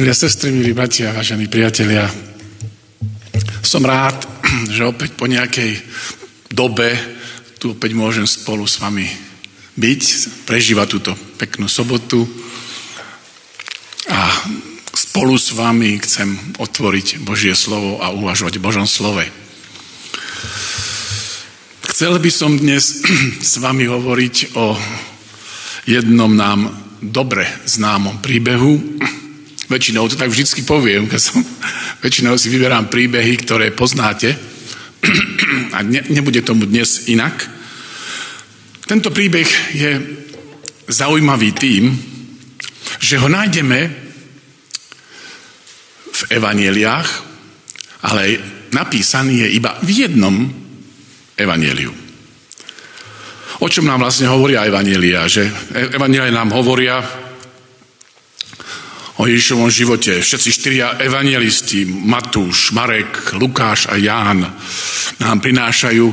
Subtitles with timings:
[0.00, 2.08] Milé sestry, milí bratia, vážení priatelia,
[3.60, 4.16] som rád,
[4.72, 5.76] že opäť po nejakej
[6.48, 6.96] dobe
[7.60, 9.04] tu opäť môžem spolu s vami
[9.76, 10.02] byť,
[10.48, 12.24] prežívať túto peknú sobotu
[14.08, 14.24] a
[14.96, 19.28] spolu s vami chcem otvoriť Božie slovo a uvažovať v Božom slove.
[21.92, 23.04] Chcel by som dnes
[23.52, 24.80] s vami hovoriť o
[25.84, 26.72] jednom nám
[27.04, 28.80] dobre známom príbehu,
[29.70, 31.46] Väčšinou to tak vždycky poviem, keď som,
[32.02, 34.34] väčšinou si vyberám príbehy, ktoré poznáte
[35.70, 37.46] a ne, nebude tomu dnes inak.
[38.90, 39.90] Tento príbeh je
[40.90, 41.94] zaujímavý tým,
[42.98, 43.78] že ho nájdeme
[46.10, 47.08] v evanieliách,
[48.10, 48.22] ale
[48.74, 50.36] napísaný je iba v jednom
[51.38, 51.94] evanieliu.
[53.60, 55.30] O čom nám vlastne hovoria evanielia?
[55.30, 55.46] Že
[55.94, 57.19] evanielia nám hovoria
[59.20, 60.24] o Ježišovom živote.
[60.24, 64.40] Všetci štyria evangelisti, Matúš, Marek, Lukáš a Ján,
[65.20, 66.06] nám prinášajú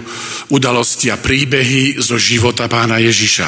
[0.52, 3.48] udalosti a príbehy zo života pána Ježiša.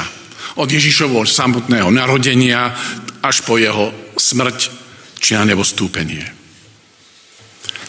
[0.63, 2.71] Od Ježišovho samotného narodenia
[3.19, 4.59] až po jeho smrť
[5.19, 6.23] či na nebo stúpenie.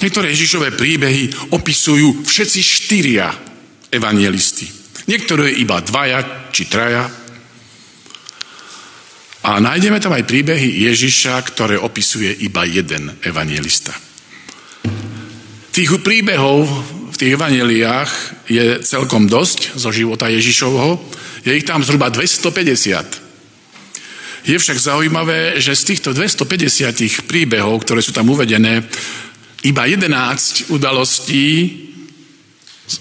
[0.03, 3.31] Niektoré Ježišové príbehy opisujú všetci štyria
[3.95, 4.67] evangelisti.
[5.07, 7.07] Niektoré iba dvaja či traja,
[9.41, 13.97] a nájdeme tam aj príbehy Ježiša, ktoré opisuje iba jeden evangelista.
[15.73, 16.69] Tých príbehov
[17.09, 18.13] v tých evaneliách
[18.53, 21.01] je celkom dosť zo života Ježišovho.
[21.47, 24.45] Je ich tam zhruba 250.
[24.45, 28.85] Je však zaujímavé, že z týchto 250 príbehov, ktoré sú tam uvedené,
[29.65, 31.49] iba 11 udalostí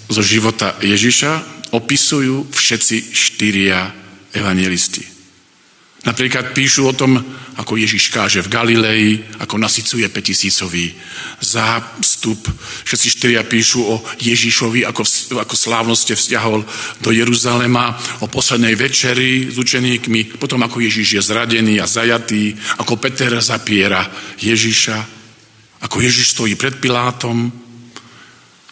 [0.07, 1.31] zo života Ježiša
[1.75, 3.91] opisujú všetci štyria
[4.35, 5.18] evangelisti.
[6.07, 7.19] Napríklad píšu o tom,
[7.59, 10.95] ako Ježiš káže v Galilei, ako nasycuje petisícový
[11.43, 12.39] zástup.
[12.87, 15.03] Všetci štyria píšu o Ježišovi, ako,
[15.43, 16.63] ako slávnosti vzťahol
[17.03, 22.95] do Jeruzalema, o poslednej večeri s učeníkmi, potom ako Ježiš je zradený a zajatý, ako
[22.95, 24.07] Peter zapiera
[24.39, 24.97] Ježiša,
[25.83, 27.51] ako Ježiš stojí pred Pilátom,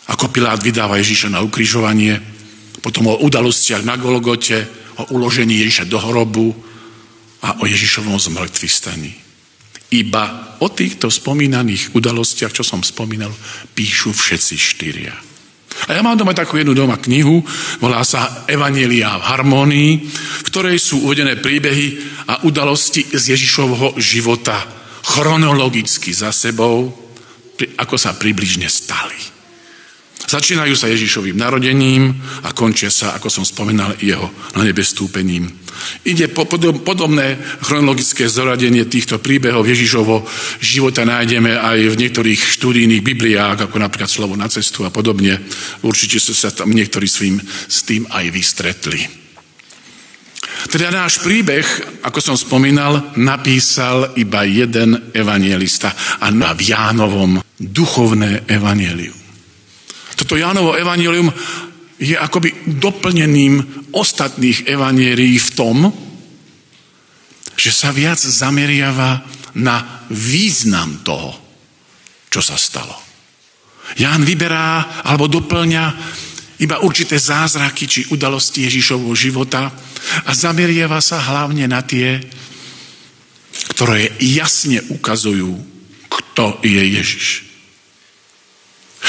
[0.07, 2.23] ako Pilát vydáva Ježiša na ukrižovanie,
[2.79, 4.63] potom o udalostiach na Golgote,
[4.95, 6.66] o uložení Ježiša do hrobu,
[7.43, 9.13] a o Ježišovom zmrtvý staní.
[9.87, 13.31] Iba o týchto spomínaných udalostiach, čo som spomínal,
[13.71, 15.15] píšu všetci štyria.
[15.87, 17.45] A ja mám doma takú jednu doma knihu,
[17.77, 19.91] volá sa Evanielia v harmonii,
[20.41, 21.87] v ktorej sú uvedené príbehy
[22.27, 24.57] a udalosti z Ježišovho života
[25.05, 26.91] chronologicky za sebou,
[27.77, 29.36] ako sa približne stali.
[30.27, 32.11] Začínajú sa Ježišovým narodením
[32.43, 34.27] a končia sa, ako som spomenal, jeho
[34.59, 35.47] na nebe stúpením.
[36.03, 36.43] Ide po
[36.83, 40.27] podobné chronologické zoradenie týchto príbehov Ježišovo
[40.59, 45.39] života nájdeme aj v niektorých štúdijných bibliách, ako napríklad Slovo na cestu a podobne.
[45.87, 47.39] Určite sa tam niektorí svým,
[47.71, 48.99] s tým aj vystretli.
[50.67, 51.63] Teda náš príbeh,
[52.03, 59.26] ako som spomínal, napísal iba jeden evanielista a na Jánovom duchovné evanielium.
[60.17, 61.29] Toto Jánovo evanílium
[62.01, 65.77] je akoby doplneným ostatných evanielií v tom,
[67.57, 69.21] že sa viac zameriava
[69.57, 71.33] na význam toho,
[72.29, 72.93] čo sa stalo.
[73.97, 75.85] Ján vyberá alebo doplňa
[76.61, 79.69] iba určité zázraky či udalosti Ježišovho života
[80.25, 82.21] a zameriava sa hlavne na tie,
[83.73, 85.53] ktoré jasne ukazujú,
[86.09, 87.46] kto je Ježiš.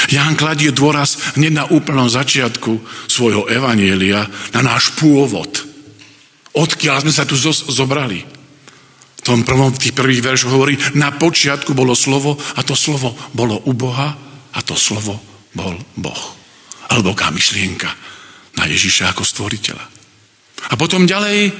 [0.07, 2.79] Ján kladie dôraz hneď na úplnom začiatku
[3.11, 4.23] svojho evanielia
[4.55, 5.67] na náš pôvod.
[6.55, 8.23] Odkiaľ sme sa tu zobrali.
[9.19, 13.11] V tom prvom, v tých prvých veršoch hovorí, na počiatku bolo slovo a to slovo
[13.35, 14.15] bolo u Boha
[14.55, 15.19] a to slovo
[15.51, 16.23] bol Boh.
[16.89, 17.91] Hlboká myšlienka
[18.57, 19.85] na Ježiša ako stvoriteľa.
[20.71, 21.51] A potom ďalej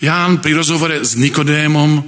[0.00, 2.00] Ján pri rozhovore s Nikodémom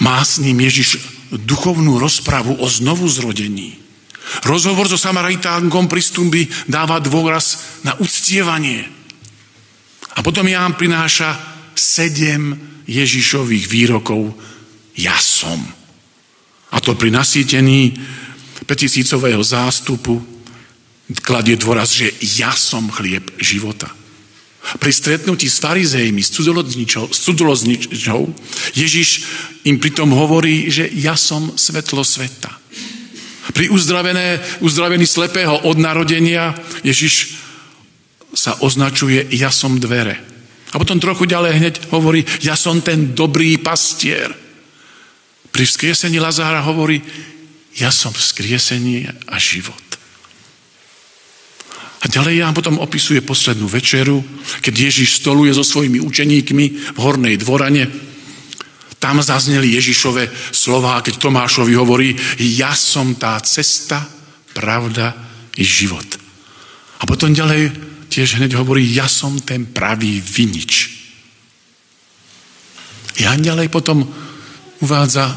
[0.00, 3.78] má s ním Ježiš duchovnú rozpravu o znovu zrodení.
[4.46, 8.86] Rozhovor so Samaritánkom pri stumbi dáva dôraz na uctievanie.
[10.14, 11.34] A potom Ján prináša
[11.74, 12.54] sedem
[12.86, 14.34] Ježišových výrokov
[14.98, 15.58] ja som.
[16.70, 17.94] A to pri nasýtení
[18.66, 20.22] petisícového zástupu
[21.18, 23.90] kladie dôraz, že ja som chlieb života.
[24.60, 26.30] Pri stretnutí s farizejmi, s
[27.10, 28.22] cudzolozničou,
[28.76, 29.08] Ježiš
[29.64, 32.52] im pritom hovorí, že ja som svetlo sveta.
[33.50, 33.72] Pri
[34.62, 36.54] uzdravení slepého od narodenia
[36.84, 37.40] Ježiš
[38.36, 40.22] sa označuje ja som dvere.
[40.70, 44.30] A potom trochu ďalej hneď hovorí, ja som ten dobrý pastier.
[45.50, 47.02] Pri vzkriesení Lazára hovorí,
[47.74, 49.89] ja som vzkriesenie a život.
[52.00, 54.24] A ďalej Ján potom opisuje poslednú večeru,
[54.64, 57.84] keď Ježiš stoluje so svojimi učeníkmi v hornej dvorane.
[58.96, 64.00] Tam zazneli Ježišove slová, keď Tomášovi hovorí, ja som tá cesta,
[64.56, 65.12] pravda
[65.56, 66.04] i život.
[67.00, 67.72] A potom ďalej
[68.08, 71.00] tiež hneď hovorí, ja som ten pravý vinič.
[73.20, 74.04] Jan ďalej potom
[74.80, 75.36] uvádza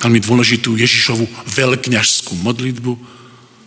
[0.00, 2.92] veľmi dôležitú Ježišovu veľkňažskú modlitbu,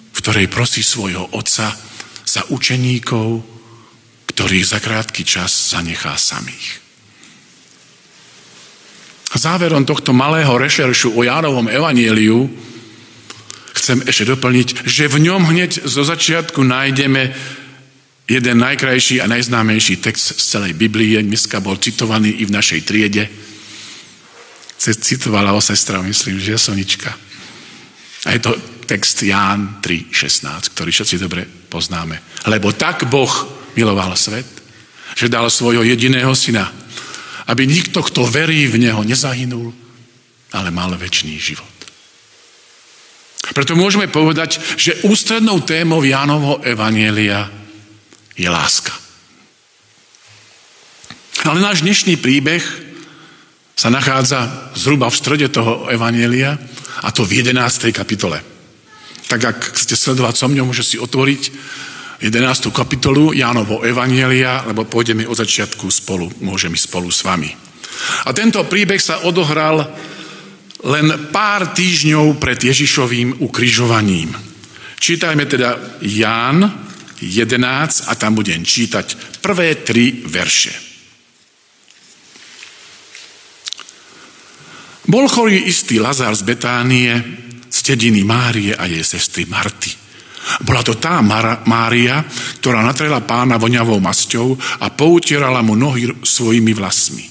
[0.10, 1.88] v ktorej prosí svojho otca,
[2.30, 3.42] za učeníkov,
[4.30, 6.86] ktorých za krátky čas zanechá samých.
[9.40, 12.52] Záverom tohto malého rešeršu o Jánovom evanieliu
[13.72, 17.31] chcem ešte doplniť, že v ňom hneď zo začiatku nájdeme
[18.30, 21.24] jeden najkrajší a najznámejší text z celej Biblie.
[21.24, 23.25] Dneska bol citovaný i v našej triede.
[24.78, 27.10] Citovala o sestra, myslím, že Sonička.
[28.28, 28.52] A je to
[28.89, 32.18] text Ján 3.16, ktorý všetci dobre poznáme.
[32.50, 33.30] Lebo tak Boh
[33.77, 34.50] miloval svet,
[35.13, 36.65] že dal svojho jediného syna,
[37.45, 39.69] aby nikto, kto verí v Neho, nezahynul,
[40.57, 41.69] ale mal väčší život.
[43.53, 47.45] Preto môžeme povedať, že ústrednou témou Jánovho Evanielia
[48.33, 48.94] je láska.
[51.45, 52.62] Ale náš dnešný príbeh
[53.74, 56.57] sa nachádza zhruba v strede toho Evanielia
[57.06, 57.89] a to v 11.
[57.95, 58.59] kapitole
[59.30, 61.42] tak ak chcete sledovať so mňou, môže si otvoriť
[62.26, 62.74] 11.
[62.74, 67.54] kapitolu Jánovo Evanielia, lebo pôjdeme od začiatku spolu, môžeme spolu s vami.
[68.26, 69.86] A tento príbeh sa odohral
[70.84, 74.34] len pár týždňov pred Ježišovým ukrižovaním.
[75.00, 76.60] Čítajme teda Ján
[77.22, 80.74] 11 a tam budem čítať prvé tri verše.
[85.10, 87.14] Bol chorý istý Lazár z Betánie,
[87.69, 89.94] z dediny Márie a jej sestry Marty.
[90.66, 92.25] Bola to tá Mar- Mária,
[92.60, 97.25] ktorá natrela pána voňavou masťou a poutierala mu nohy svojimi vlasmi.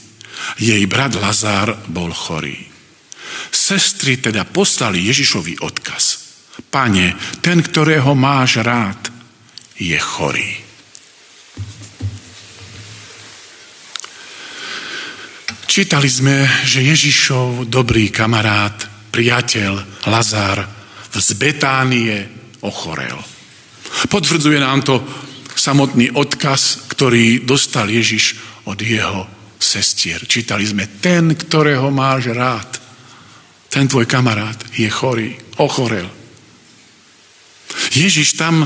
[0.62, 2.56] Jej brat Lazár bol chorý.
[3.50, 6.30] Sestry teda poslali Ježišovi odkaz.
[6.68, 9.10] Pane, ten, ktorého máš rád,
[9.78, 10.50] je chorý.
[15.68, 20.62] Čítali sme, že Ježišov dobrý kamarát priateľ Lazár
[21.10, 22.14] z Betánie
[22.62, 23.18] ochorel.
[24.06, 25.02] Potvrdzuje nám to
[25.58, 28.38] samotný odkaz, ktorý dostal Ježiš
[28.70, 29.26] od jeho
[29.58, 30.22] sestier.
[30.22, 32.78] Čítali sme, ten, ktorého máš rád,
[33.66, 36.06] ten tvoj kamarát je chorý, ochorel.
[37.90, 38.62] Ježiš tam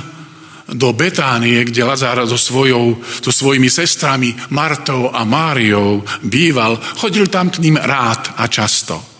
[0.69, 7.49] do Betánie, kde Lazár so, svojou, so svojimi sestrami Martou a Máriou býval, chodil tam
[7.49, 9.12] k ním rád a často.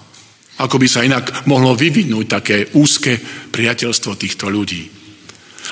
[0.60, 3.16] Ako by sa inak mohlo vyvinúť také úzke
[3.49, 5.02] priateľstvo týchto ľudí.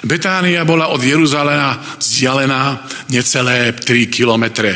[0.07, 4.73] Betánia bola od Jeruzalena vzdialená necelé 3 kilometre.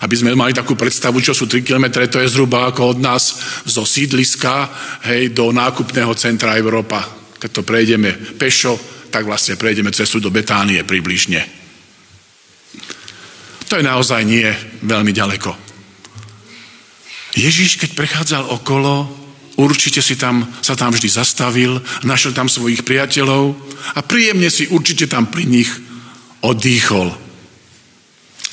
[0.00, 3.36] Aby sme mali takú predstavu, čo sú 3 kilometre, to je zhruba ako od nás
[3.68, 4.68] zo sídliska
[5.10, 7.04] hej, do nákupného centra Európa.
[7.36, 8.80] Keď to prejdeme pešo,
[9.12, 11.44] tak vlastne prejdeme cestu do Betánie približne.
[13.68, 14.48] To je naozaj nie
[14.84, 15.50] veľmi ďaleko.
[17.34, 19.23] Ježíš, keď prechádzal okolo,
[19.54, 23.54] Určite si tam, sa tam vždy zastavil, našiel tam svojich priateľov
[23.94, 25.70] a príjemne si určite tam pri nich
[26.42, 27.14] oddychol.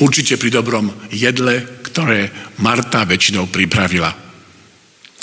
[0.02, 2.30] Určite pri dobrom jedle, ktoré
[2.62, 4.22] Marta väčšinou pripravila.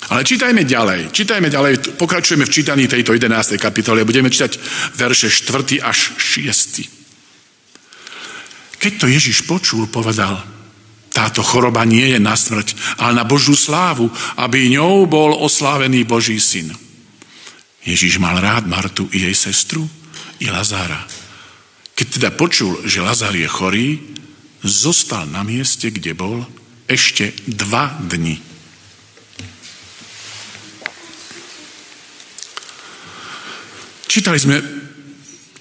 [0.08, 3.58] Ale čítajme ďalej, čítajme ďalej, pokračujeme v čítaní tejto 11.
[3.58, 4.58] kapitole, budeme čítať
[4.94, 5.82] verše 4.
[5.82, 6.86] až 6.
[8.78, 10.38] Keď to Ježiš počul, povedal,
[11.18, 14.06] táto choroba nie je na smrť, ale na Božú slávu,
[14.38, 16.70] aby ňou bol oslávený Boží syn.
[17.82, 19.82] Ježíš mal rád Martu i jej sestru
[20.38, 21.02] i Lazára.
[21.98, 23.98] Keď teda počul, že Lazár je chorý,
[24.62, 26.46] zostal na mieste, kde bol,
[26.86, 28.38] ešte dva dni.
[34.06, 34.62] Čítali sme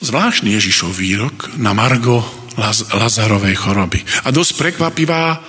[0.05, 4.01] zvláštny Ježišov výrok na Margo Laz- Lazarovej choroby.
[4.25, 5.39] A dosť prekvapivá,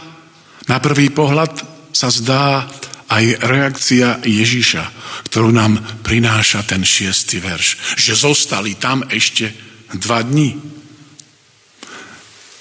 [0.68, 1.52] na prvý pohľad
[1.96, 2.68] sa zdá
[3.08, 4.84] aj reakcia Ježíša,
[5.32, 9.48] ktorú nám prináša ten šiestý verš, že zostali tam ešte
[9.96, 10.60] dva dní.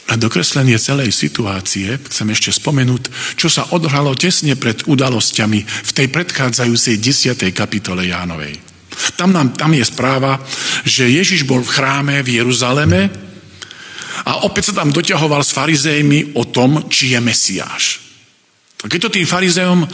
[0.08, 6.08] Na dokreslenie celej situácie chcem ešte spomenúť, čo sa odhralo tesne pred udalosťami v tej
[6.08, 7.36] predchádzajúcej 10.
[7.52, 8.56] kapitole Jánovej.
[9.20, 10.40] Tam, nám, tam je správa,
[10.88, 13.27] že Ježiš bol v chráme v Jeruzaleme
[14.26, 17.86] a opäť sa tam doťahoval s farizejmi o tom, či je Mesiáš.
[18.82, 19.86] A keď to tým farizejom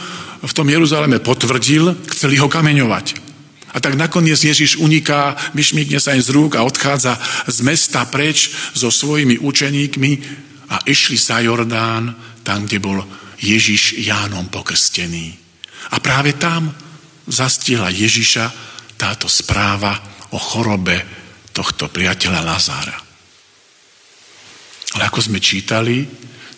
[0.43, 3.33] v tom Jeruzaleme potvrdil, chceli ho kameňovať.
[3.73, 7.17] A tak nakoniec Ježiš uniká, vyšmíkne sa im z rúk a odchádza
[7.49, 10.11] z mesta preč so svojimi učeníkmi
[10.69, 12.13] a išli za Jordán,
[12.45, 13.01] tam, kde bol
[13.41, 15.33] Ježiš Jánom pokrstený.
[15.89, 16.69] A práve tam
[17.25, 18.45] zastihla Ježiša
[18.99, 19.95] táto správa
[20.31, 21.01] o chorobe
[21.55, 23.12] tohto priateľa Lazára.
[24.93, 26.05] Ale ako sme čítali,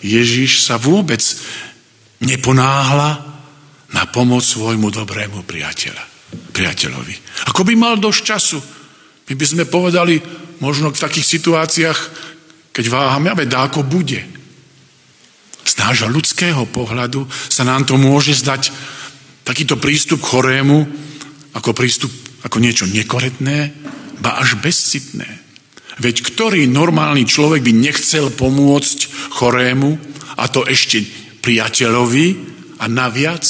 [0.03, 1.21] Ježiš sa vôbec
[2.21, 3.23] neponáhla
[3.95, 6.15] na pomoc svojmu dobrému priateľa
[6.51, 7.15] priateľovi.
[7.51, 8.59] Ako by mal dosť času.
[9.27, 10.19] My by sme povedali,
[10.59, 11.99] možno v takých situáciách,
[12.75, 14.19] keď váhame, aby dáko bude.
[15.65, 18.69] Z nášho ľudského pohľadu sa nám to môže zdať
[19.47, 20.77] takýto prístup k chorému
[21.55, 22.11] ako prístup
[22.43, 23.73] ako niečo nekoretné,
[24.21, 25.44] ba až bezcitné.
[25.95, 29.95] Veď ktorý normálny človek by nechcel pomôcť chorému,
[30.35, 31.01] a to ešte
[31.39, 33.45] priateľovi, a naviac,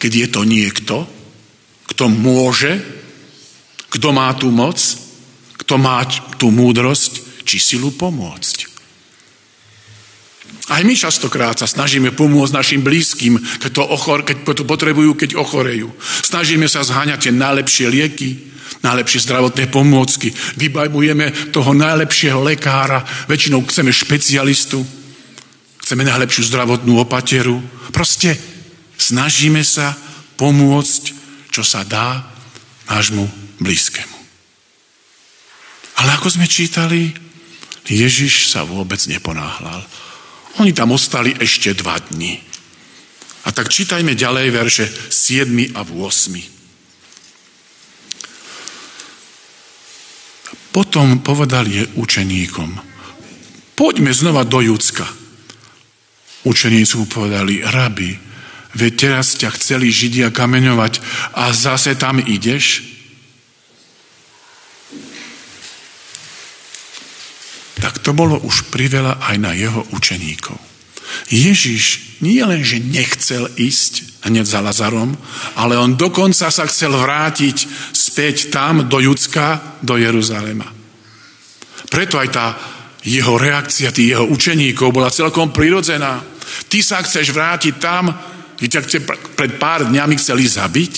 [0.00, 0.96] keď je to niekto,
[1.92, 2.80] kto môže,
[3.92, 4.80] kto má tú moc,
[5.60, 6.00] kto má
[6.40, 8.72] tú múdrosť, či silu pomôcť.
[10.72, 15.36] Aj my častokrát sa snažíme pomôcť našim blízkym, keď to, ochor, keď to potrebujú, keď
[15.36, 15.92] ochorejú.
[16.24, 18.30] Snažíme sa zháňať tie najlepšie lieky,
[18.80, 20.32] najlepšie zdravotné pomôcky.
[20.56, 24.80] Vybajmujeme toho najlepšieho lekára, väčšinou chceme špecialistu,
[25.84, 27.60] chceme najlepšiu zdravotnú opateru.
[27.92, 28.40] Proste
[28.96, 29.92] snažíme sa
[30.40, 32.24] pomôcť čo sa dá
[32.88, 33.28] nášmu
[33.60, 34.18] blízkemu.
[36.00, 37.12] Ale ako sme čítali,
[37.84, 39.84] Ježiš sa vôbec neponáhľal.
[40.64, 42.40] Oni tam ostali ešte dva dni.
[43.44, 46.61] A tak čítajme ďalej verše 7 a 8.
[50.72, 52.80] Potom povedal je učeníkom,
[53.76, 55.04] poďme znova do Judska.
[56.42, 58.32] Učeníci mu povedali, rabi,
[58.72, 61.04] Veď teraz ťa chceli Židia kameňovať
[61.36, 62.88] a zase tam ideš?
[67.76, 70.56] Tak to bolo už priveľa aj na jeho učeníkov.
[71.28, 75.16] Ježiš nie len, že nechcel ísť hneď za Lazarom,
[75.58, 80.66] ale on dokonca sa chcel vrátiť späť tam do Judska, do Jeruzalema.
[81.90, 82.46] Preto aj tá
[83.02, 86.22] jeho reakcia tých jeho učeníkov bola celkom prirodzená.
[86.70, 88.08] Ty sa chceš vrátiť tam,
[88.56, 88.82] kde ťa
[89.34, 90.92] pred pár dňami chceli zabiť?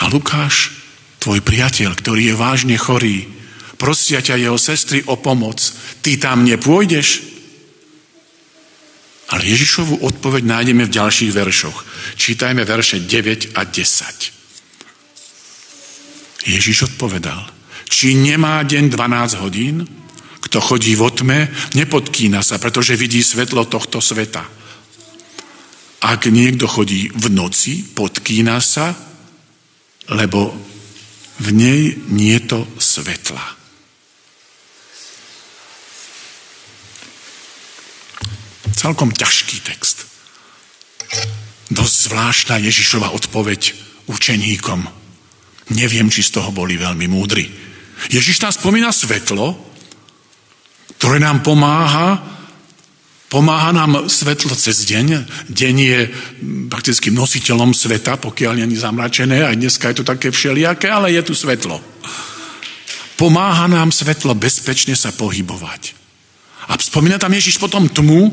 [0.00, 0.72] A Lukáš,
[1.20, 3.41] tvoj priateľ, ktorý je vážne chorý,
[3.82, 5.58] prosia ťa jeho sestry o pomoc.
[6.06, 7.34] Ty tam nepôjdeš?
[9.34, 11.82] Ale Ježišovu odpoveď nájdeme v ďalších veršoch.
[12.14, 16.46] Čítajme verše 9 a 10.
[16.46, 17.42] Ježiš odpovedal,
[17.90, 19.82] či nemá deň 12 hodín?
[20.42, 24.46] Kto chodí vo tme, nepodkýna sa, pretože vidí svetlo tohto sveta.
[26.02, 28.90] Ak niekto chodí v noci, podkýna sa,
[30.10, 30.50] lebo
[31.40, 33.61] v nej nie je to svetla.
[38.72, 40.08] Celkom ťažký text.
[41.72, 43.72] Dosť zvláštna Ježišova odpoveď
[44.10, 44.84] učeníkom.
[45.72, 47.48] Neviem, či z toho boli veľmi múdri.
[48.10, 49.54] Ježiš tam spomína svetlo,
[50.98, 52.32] ktoré nám pomáha
[53.32, 55.24] Pomáha nám svetlo cez deň.
[55.48, 56.00] Deň je
[56.68, 61.32] prakticky nositeľom sveta, pokiaľ je zamračené, aj dneska je to také všelijaké, ale je tu
[61.32, 61.80] svetlo.
[63.16, 66.01] Pomáha nám svetlo bezpečne sa pohybovať.
[66.70, 68.30] A spomína tam Ježiš potom tmu,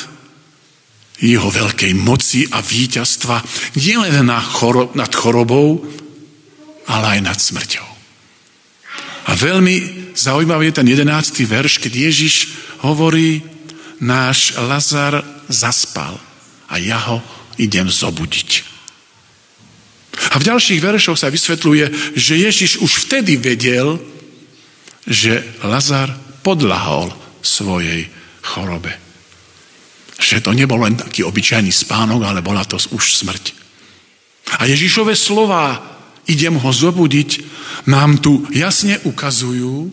[1.19, 3.41] jeho veľkej moci a víťazstva
[3.81, 4.29] nielen
[4.93, 5.81] nad chorobou,
[6.85, 7.94] ale aj nad smrťou.
[9.25, 12.35] A veľmi zaujímavý je ten jedenáctý verš, keď Ježiš
[12.85, 13.41] hovorí,
[13.99, 16.19] náš Lazar zaspal
[16.69, 17.17] a ja ho
[17.57, 18.75] idem zobudiť.
[20.31, 23.99] A v ďalších veršoch sa vysvetľuje, že Ježiš už vtedy vedel,
[25.05, 27.11] že Lazar podlahol
[27.43, 28.07] svojej
[28.41, 28.95] chorobe.
[30.15, 33.53] Že to nebol len taký obyčajný spánok, ale bola to už smrť.
[34.61, 35.94] A Ježišove slova,
[36.25, 37.29] idem ho zobudiť,
[37.85, 39.91] nám tu jasne ukazujú,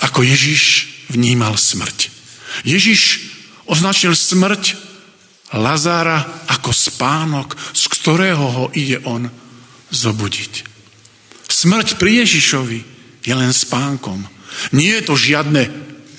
[0.00, 2.10] ako Ježiš vnímal smrť.
[2.64, 3.30] Ježiš
[3.66, 4.90] označil smrť
[5.50, 9.26] Lazára ako spánok, z ktorého ho ide on
[9.90, 10.62] zobudiť.
[11.50, 12.78] Smrť pri Ježišovi
[13.26, 14.22] je len spánkom.
[14.70, 15.66] Nie je to žiadne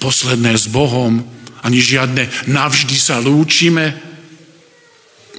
[0.04, 1.24] posledné s Bohom,
[1.64, 3.96] ani žiadne navždy sa lúčime.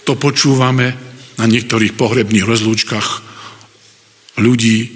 [0.09, 1.12] To počúvame
[1.43, 3.09] na niektorých pohrebných rozlúčkach
[4.39, 4.95] ľudí,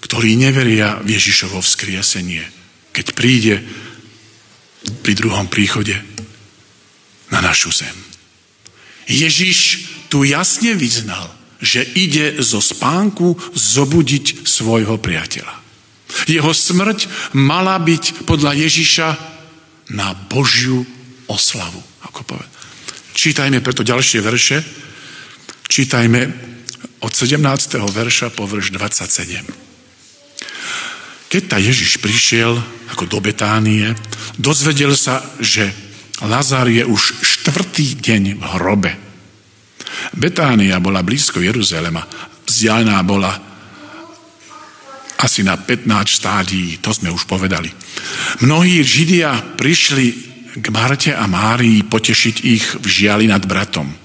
[0.00, 2.40] ktorí neveria v Ježišovo vzkriesenie.
[2.96, 3.60] Keď príde
[5.04, 5.92] pri druhom príchode
[7.28, 7.92] na našu zem.
[9.04, 11.28] Ježiš tu jasne vyznal,
[11.60, 15.52] že ide zo spánku zobudiť svojho priateľa.
[16.24, 19.08] Jeho smrť mala byť podľa Ježiša
[19.92, 20.80] na Božiu
[21.28, 22.62] oslavu, ako povedal.
[23.12, 24.83] Čítajme preto ďalšie verše.
[25.74, 26.30] Čítajme
[27.02, 27.42] od 17.
[27.82, 29.42] verša po verš 27.
[31.26, 32.54] Keď ta Ježiš prišiel
[32.94, 33.90] ako do Betánie,
[34.38, 35.74] dozvedel sa, že
[36.22, 38.94] Lazar je už štvrtý deň v hrobe.
[40.14, 42.06] Betánia bola blízko Jeruzalema,
[42.46, 43.34] vzdialená bola
[45.26, 47.66] asi na 15 stádií, to sme už povedali.
[48.46, 50.06] Mnohí Židia prišli
[50.54, 54.03] k Marte a Márii potešiť ich v žiali nad bratom.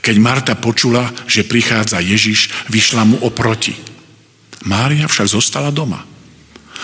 [0.00, 3.76] Keď Marta počula, že prichádza Ježiš, vyšla mu oproti.
[4.64, 6.00] Mária však zostala doma.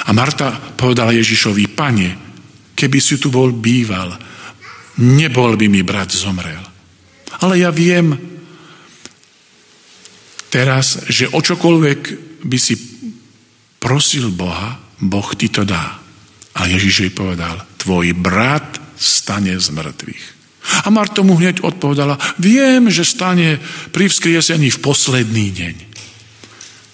[0.05, 2.09] A Marta povedala Ježišovi, pane,
[2.76, 4.12] keby si tu bol býval,
[5.00, 6.61] nebol by mi brat zomrel.
[7.40, 8.12] Ale ja viem
[10.52, 12.00] teraz, že o čokoľvek
[12.44, 12.76] by si
[13.81, 16.00] prosil Boha, Boh ti to dá.
[16.57, 20.36] A Ježiš jej povedal, tvoj brat stane z mŕtvych.
[20.85, 23.62] A Marta mu hneď odpovedala, viem, že stane
[23.94, 25.76] pri vzkriesení v posledný deň.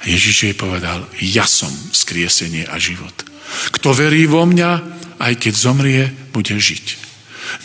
[0.02, 3.14] A Ježiš jej povedal, ja som vzkriesenie a život.
[3.70, 4.70] Kto verí vo mňa,
[5.22, 6.02] aj keď zomrie,
[6.34, 6.86] bude žiť.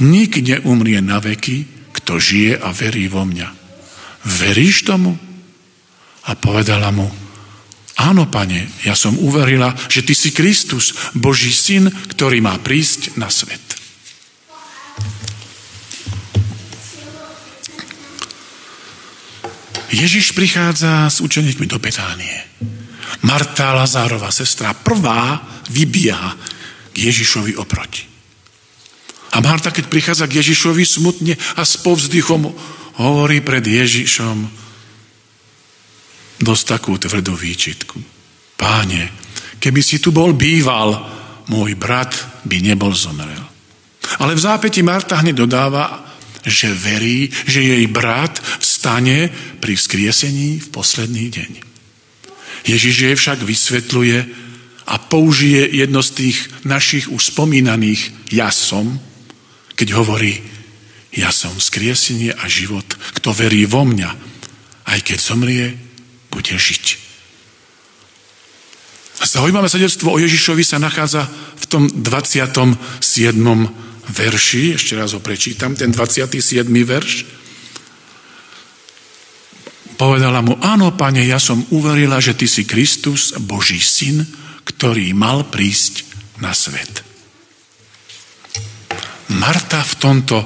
[0.04, 1.66] Nik neumrie na veky,
[1.98, 3.48] kto žije a verí vo mňa.
[4.28, 5.18] Veríš tomu?
[6.28, 7.08] A povedala mu,
[7.98, 13.26] Áno, pane, ja som uverila, že ty si Kristus, Boží syn, ktorý má prísť na
[13.34, 13.58] svet.
[19.92, 22.44] Ježiš prichádza s učeníkmi do Betánie.
[23.24, 25.40] Marta, Lazárova sestra, prvá
[25.72, 26.36] vybieha
[26.92, 28.04] k Ježišovi oproti.
[29.36, 32.52] A Marta, keď prichádza k Ježišovi smutne a s povzdychom
[32.98, 34.68] hovorí pred Ježišom,
[36.38, 37.98] dosť takú tvrdú výčitku.
[38.58, 39.10] Páne,
[39.58, 40.94] keby si tu bol býval,
[41.50, 42.14] môj brat
[42.46, 43.42] by nebol zomrel.
[44.22, 46.08] Ale v zápäti Marta hneď dodáva,
[46.48, 48.77] že verí, že jej brat vstane
[49.60, 51.52] pri vzkriesení v posledný deň.
[52.68, 54.18] Ježiš jej však vysvetľuje
[54.88, 59.00] a použije jedno z tých našich už spomínaných ja som,
[59.76, 60.40] keď hovorí,
[61.12, 62.88] ja som vzkriesenie a život,
[63.20, 64.10] kto verí vo mňa,
[64.88, 65.66] aj keď zomrie,
[66.32, 67.08] bude žiť.
[69.28, 72.80] Zaujímavé svedectvo o Ježišovi sa nachádza v tom 27.
[74.08, 76.64] verši, ešte raz ho prečítam, ten 27.
[76.88, 77.28] verš.
[79.98, 84.22] Povedala mu, áno, pane, ja som uverila, že ty si Kristus, Boží syn,
[84.62, 86.06] ktorý mal prísť
[86.38, 87.02] na svet.
[89.34, 90.38] Marta v tomto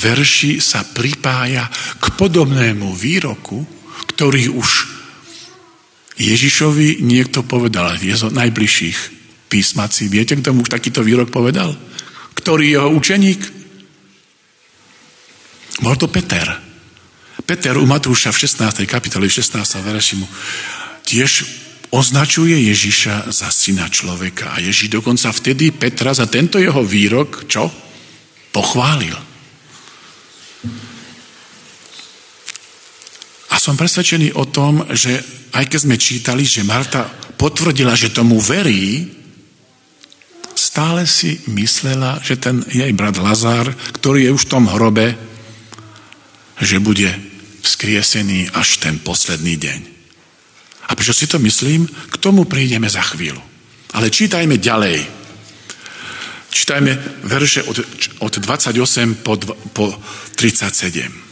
[0.00, 1.68] verši sa pripája
[2.00, 3.60] k podobnému výroku,
[4.08, 4.70] ktorý už
[6.16, 8.98] Ježišovi niekto povedal, je zo najbližších
[9.52, 10.08] písmací.
[10.08, 11.76] Viete, kto mu takýto výrok povedal?
[12.34, 13.40] Ktorý jeho učeník?
[15.82, 16.63] Bol to Peter.
[17.44, 18.88] Peter u Matúša v 16.
[18.88, 19.60] kapitole, v 16.
[19.84, 20.24] verši mu
[21.04, 21.32] tiež
[21.92, 24.56] označuje Ježiša za syna človeka.
[24.56, 27.68] A Ježiš dokonca vtedy Petra za tento jeho výrok, čo?
[28.48, 29.12] Pochválil.
[33.52, 35.20] A som presvedčený o tom, že
[35.52, 37.04] aj keď sme čítali, že Marta
[37.36, 39.04] potvrdila, že tomu verí,
[40.56, 43.68] stále si myslela, že ten jej brat Lazár,
[44.00, 45.12] ktorý je už v tom hrobe,
[46.58, 47.33] že bude
[47.64, 49.80] vzkriesený až ten posledný deň.
[50.88, 51.88] A prečo si to myslím?
[51.88, 53.40] K tomu prídeme za chvíľu.
[53.96, 55.00] Ale čítajme ďalej.
[56.52, 56.92] Čítajme
[57.24, 57.80] verše od,
[58.20, 59.34] od 28 po,
[59.72, 59.96] po
[60.36, 61.24] 37.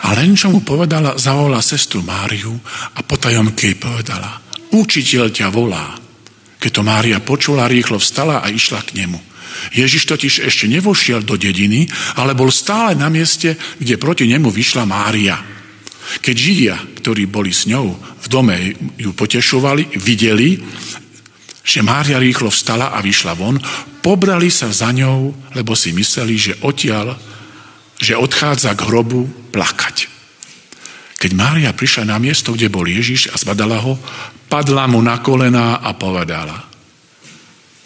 [0.00, 2.54] A len čo mu povedala, zavolala sestru Máriu
[2.96, 4.40] a potajomky jej povedala,
[4.72, 5.96] učiteľ ťa volá.
[6.60, 9.29] Keď to Mária počula, rýchlo vstala a išla k nemu.
[9.74, 11.86] Ježiš totiž ešte nevošiel do dediny,
[12.18, 15.38] ale bol stále na mieste, kde proti nemu vyšla Mária.
[16.18, 20.58] Keď Židia, ktorí boli s ňou v dome, ju potešovali, videli,
[21.62, 23.60] že Mária rýchlo vstala a vyšla von,
[24.02, 27.14] pobrali sa za ňou, lebo si mysleli, že odtiaľ,
[28.00, 30.08] že odchádza k hrobu plakať.
[31.20, 34.00] Keď Mária prišla na miesto, kde bol Ježiš a zbadala ho,
[34.48, 36.69] padla mu na kolená a povedala,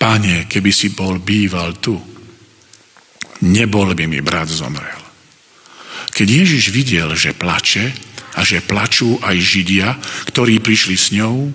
[0.05, 1.97] Pane, keby si bol býval tu,
[3.41, 5.01] nebol by mi brat zomrel.
[6.13, 7.89] Keď Ježiš videl, že plače,
[8.37, 9.97] a že plačú aj Židia,
[10.29, 11.49] ktorí prišli s ňou,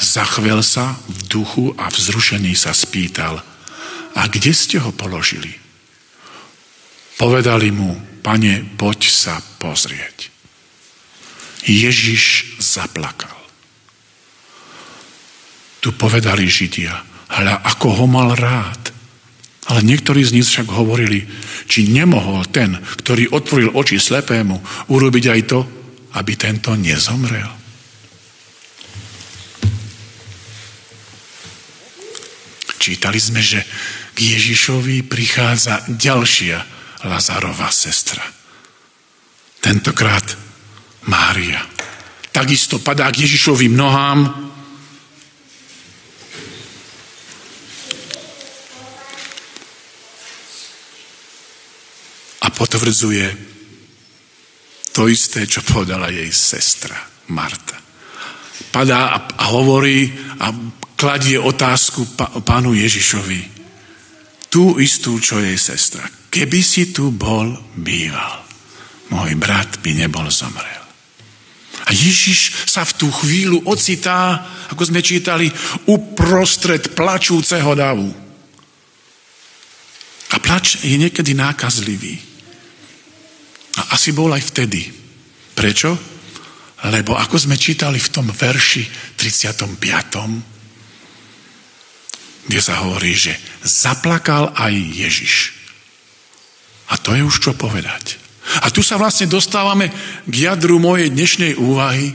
[0.00, 3.44] zachvel sa v duchu a vzrušený sa spýtal,
[4.16, 5.52] a kde ste ho položili?
[7.20, 7.92] Povedali mu,
[8.24, 10.32] pane, poď sa pozrieť.
[11.68, 13.36] Ježiš zaplakal.
[15.84, 18.92] Tu povedali Židia, hľa, ako ho mal rád.
[19.70, 21.24] Ale niektorí z nich však hovorili,
[21.70, 25.60] či nemohol ten, ktorý otvoril oči slepému, urobiť aj to,
[26.18, 27.48] aby tento nezomrel.
[32.82, 33.62] Čítali sme, že
[34.12, 36.58] k Ježišovi prichádza ďalšia
[37.06, 38.26] Lazarová sestra.
[39.62, 40.26] Tentokrát
[41.06, 41.62] Mária.
[42.34, 44.51] Takisto padá k Ježišovým nohám
[52.62, 53.26] potvrdzuje
[54.94, 56.94] to isté, čo povedala jej sestra
[57.34, 57.74] Marta.
[58.70, 60.06] Padá a, a hovorí
[60.38, 60.54] a
[60.94, 62.14] kladie otázku
[62.46, 63.50] pánu Ježišovi.
[64.46, 66.06] Tú istú, čo jej sestra.
[66.30, 68.46] Keby si tu bol býval,
[69.10, 70.86] môj brat by nebol zomrel.
[71.82, 74.38] A Ježiš sa v tú chvíľu ocitá,
[74.70, 75.50] ako sme čítali,
[75.90, 78.06] uprostred plačúceho davu.
[80.30, 82.31] A plač je niekedy nákazlivý.
[83.82, 84.86] A asi bol aj vtedy.
[85.58, 85.98] Prečo?
[86.82, 90.50] Lebo ako sme čítali v tom verši 35.,
[92.42, 95.54] kde sa hovorí, že zaplakal aj Ježiš.
[96.90, 98.18] A to je už čo povedať.
[98.66, 99.94] A tu sa vlastne dostávame
[100.26, 102.10] k jadru mojej dnešnej úvahy,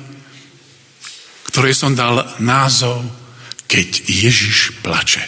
[1.47, 2.99] ktorej som dal názov
[3.67, 5.23] Keď Ježiš plače.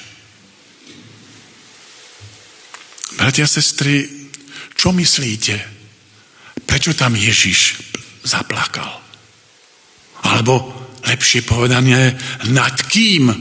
[3.19, 4.07] Bratia sestry,
[4.75, 5.78] čo myslíte?
[6.69, 7.81] Prečo tam Ježiš
[8.21, 9.01] zaplakal?
[10.29, 10.69] Alebo
[11.01, 12.13] lepšie povedané,
[12.53, 13.33] nad kým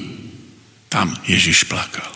[0.89, 2.09] tam Ježiš plakal?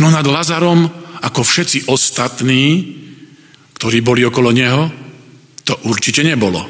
[0.00, 0.88] No nad Lazarom,
[1.20, 2.64] ako všetci ostatní,
[3.76, 4.88] ktorí boli okolo neho,
[5.60, 6.64] to určite nebolo.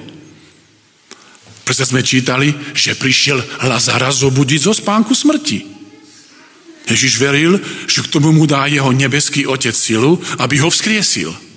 [1.62, 3.38] Preto sme čítali, že prišiel
[3.70, 5.70] Lazara zobudiť zo spánku smrti.
[6.90, 7.54] Ježiš veril,
[7.86, 11.51] že k tomu mu dá jeho nebeský otec silu, aby ho vzkriesil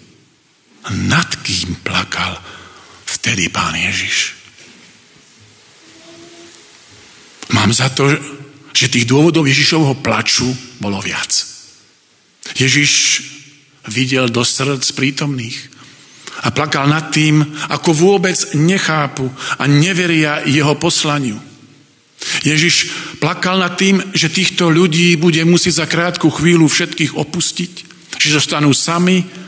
[0.93, 2.38] nad kým plakal
[3.06, 4.38] vtedy pán Ježiš.
[7.54, 8.10] Mám za to,
[8.76, 10.50] že tých dôvodov Ježišovho plaču
[10.82, 11.32] bolo viac.
[12.54, 13.24] Ježiš
[13.89, 15.58] videl do srdc prítomných
[16.45, 21.39] a plakal nad tým, ako vôbec nechápu a neveria jeho poslaniu.
[22.41, 22.89] Ježiš
[23.21, 27.74] plakal nad tým, že týchto ľudí bude musieť za krátku chvíľu všetkých opustiť,
[28.17, 29.44] že zostanú sami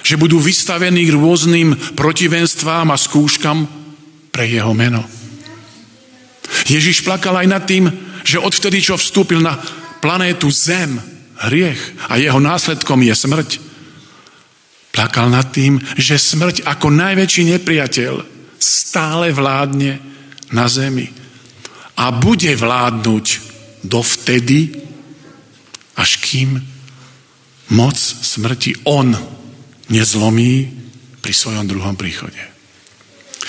[0.00, 3.68] že budú vystavení rôznym protivenstvám a skúškam
[4.32, 5.04] pre jeho meno.
[6.66, 7.90] Ježiš plakal aj nad tým,
[8.24, 9.58] že odvtedy, čo vstúpil na
[10.00, 11.00] planétu Zem,
[11.40, 13.50] hriech a jeho následkom je smrť,
[14.92, 18.14] plakal nad tým, že smrť ako najväčší nepriateľ
[18.60, 19.96] stále vládne
[20.52, 21.08] na zemi
[21.96, 23.26] a bude vládnuť
[23.84, 24.76] dovtedy,
[25.96, 26.60] až kým
[27.70, 29.39] moc smrti on
[29.90, 30.70] nezlomí
[31.20, 32.38] pri svojom druhom príchode.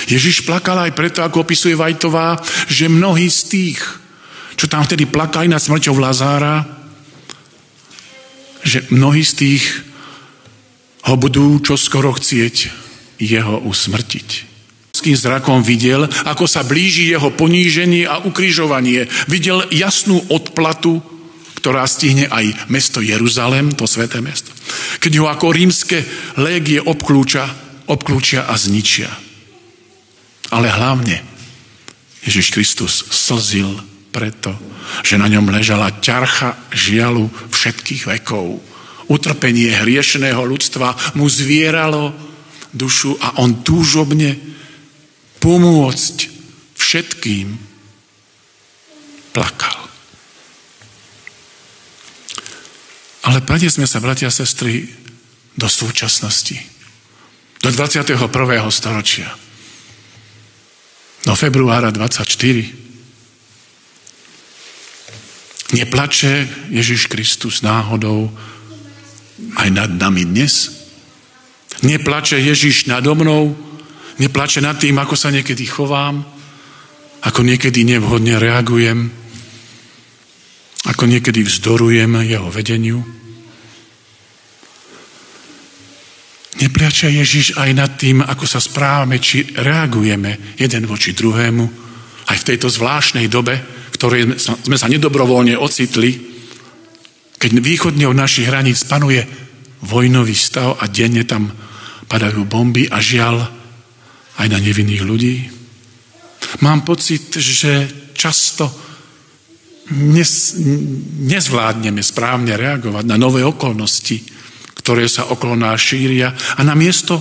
[0.10, 3.80] Ježiš plakal aj preto, ako opisuje Vajtová, že mnohí z tých,
[4.58, 6.66] čo tam vtedy plakali nad smrťou Lazára,
[8.66, 9.64] že mnohí z tých
[11.06, 12.56] ho budú čoskoro chcieť
[13.22, 14.30] jeho usmrtiť.
[14.92, 19.10] S zrakom videl, ako sa blíži jeho poníženie a ukrižovanie.
[19.26, 21.02] Videl jasnú odplatu,
[21.58, 24.54] ktorá stihne aj mesto Jeruzalem, to sveté mesto.
[25.00, 26.04] Keď ho ako rímske
[26.42, 27.48] légie obklúča,
[27.88, 29.08] obklúčia a zničia.
[30.52, 31.24] Ale hlavne
[32.28, 33.72] Ježiš Kristus slzil
[34.12, 34.52] preto,
[35.02, 38.60] že na ňom ležala ťarcha žialu všetkých vekov.
[39.08, 42.12] Utrpenie hriešného ľudstva mu zvieralo
[42.72, 44.40] dušu a on túžobne
[45.40, 46.18] pomôcť
[46.78, 47.48] všetkým
[49.36, 49.81] plakal.
[53.22, 54.88] Ale prenesme sa, bratia a sestry,
[55.54, 56.58] do súčasnosti.
[57.62, 58.18] Do 21.
[58.74, 59.30] storočia
[61.26, 62.66] do februára 24.
[65.72, 68.28] Neplače Ježiš Kristus náhodou
[69.56, 70.84] aj nad nami dnes?
[71.86, 73.56] Neplače Ježiš nado mnou?
[74.20, 76.26] Neplače nad tým, ako sa niekedy chovám?
[77.22, 79.21] Ako niekedy nevhodne reagujem?
[80.90, 83.06] Ako niekedy vzdorujem jeho vedeniu?
[86.62, 91.66] Nepliače Ježiš aj nad tým, ako sa správame, či reagujeme jeden voči druhému,
[92.30, 96.18] aj v tejto zvláštnej dobe, v ktorej sme sa nedobrovoľne ocitli,
[97.42, 99.26] keď východne od našich hraníc panuje
[99.82, 101.50] vojnový stav a denne tam
[102.06, 103.42] padajú bomby a žial
[104.38, 105.36] aj na nevinných ľudí.
[106.62, 108.70] Mám pocit, že často
[111.28, 114.24] nezvládneme správne reagovať na nové okolnosti,
[114.80, 117.20] ktoré sa okolo nás šíria a namiesto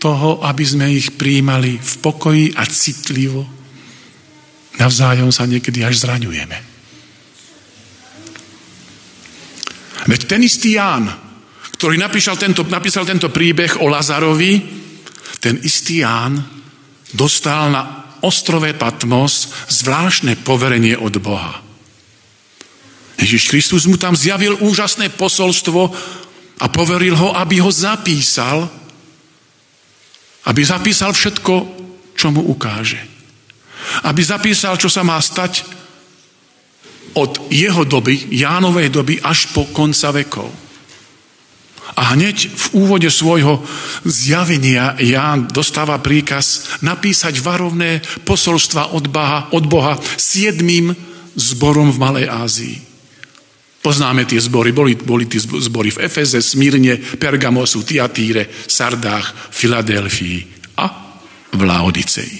[0.00, 3.48] toho, aby sme ich príjmali v pokoji a citlivo,
[4.76, 6.58] navzájom sa niekedy až zraňujeme.
[10.04, 11.08] Veď ten istý Ján,
[11.80, 14.60] ktorý napísal tento, napísal tento príbeh o Lazarovi,
[15.40, 16.36] ten istý Ján
[17.16, 21.63] dostal na ostrove Patmos zvláštne poverenie od Boha.
[23.18, 25.94] Ježiš Kristus mu tam zjavil úžasné posolstvo
[26.60, 28.66] a poveril ho, aby ho zapísal,
[30.44, 31.54] aby zapísal všetko,
[32.14, 33.00] čo mu ukáže.
[34.06, 35.64] Aby zapísal, čo sa má stať
[37.14, 40.50] od jeho doby, Jánovej doby, až po konca vekov.
[41.94, 43.62] A hneď v úvode svojho
[44.02, 50.90] zjavenia Ján dostáva príkaz napísať varovné posolstva od Boha, od Boha siedmým
[51.38, 52.93] zborom v Malej Ázii.
[53.84, 60.40] Poznáme tie zbory, boli, boli tie zbory v Efeze, Smírne, Pergamosu, Tiatíre, Sardách, Filadelfii
[60.80, 60.86] a
[61.52, 62.32] v Laodicei.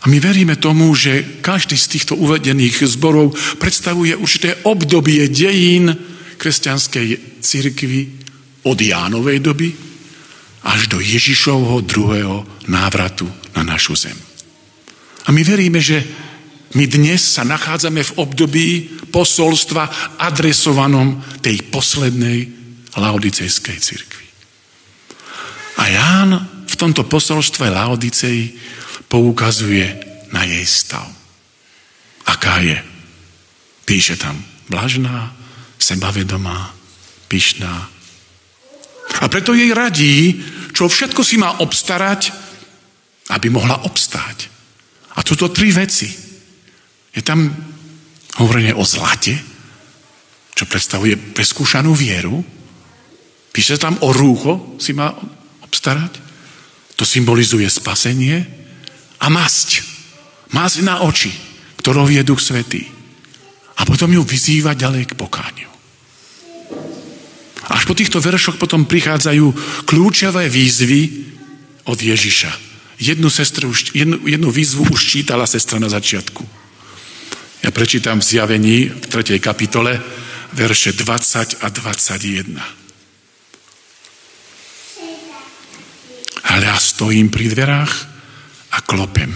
[0.00, 5.92] A my veríme tomu, že každý z týchto uvedených zborov predstavuje určité obdobie dejín
[6.40, 8.00] kresťanskej cirkvi
[8.64, 9.68] od Jánovej doby
[10.64, 14.16] až do Ježišovho druhého návratu na našu zem.
[15.26, 16.00] A my veríme, že
[16.76, 18.68] my dnes sa nachádzame v období
[19.08, 19.88] posolstva
[20.20, 22.52] adresovanom tej poslednej
[22.92, 24.26] laodicejskej cirkvi.
[25.80, 26.30] A Ján
[26.68, 28.52] v tomto posolstve Laodicei
[29.08, 29.88] poukazuje
[30.36, 31.08] na jej stav.
[32.28, 32.76] Aká je?
[33.88, 34.36] Píše tam
[34.68, 35.32] vlažná,
[35.80, 36.76] sebavedomá,
[37.32, 37.88] pyšná.
[39.22, 40.44] A preto jej radí,
[40.76, 42.34] čo všetko si má obstarať,
[43.32, 44.52] aby mohla obstáť.
[45.16, 46.25] A sú to tri veci.
[47.16, 47.48] Je tam
[48.36, 49.40] hovorenie o zlate,
[50.52, 52.44] čo predstavuje preskúšanú vieru.
[53.52, 55.16] Píše tam o rúcho, si má
[55.64, 56.20] obstarať.
[57.00, 58.44] To symbolizuje spasenie.
[59.20, 59.80] A masť.
[60.52, 61.32] Masť na oči,
[61.80, 62.84] ktorou je Duch Svetý.
[63.76, 65.68] A potom ju vyzýva ďalej k pokániu.
[67.66, 69.46] Až po týchto veršoch potom prichádzajú
[69.88, 71.02] kľúčové výzvy
[71.88, 72.52] od Ježiša.
[72.96, 76.65] Jednu, sestru, jednu, jednu výzvu už čítala sestra na začiatku.
[77.66, 79.42] Ja prečítam v zjavení v 3.
[79.42, 79.98] kapitole
[80.54, 82.62] verše 20 a 21.
[86.46, 87.92] Ale ja stojím pri dverách
[88.70, 89.34] a klopem.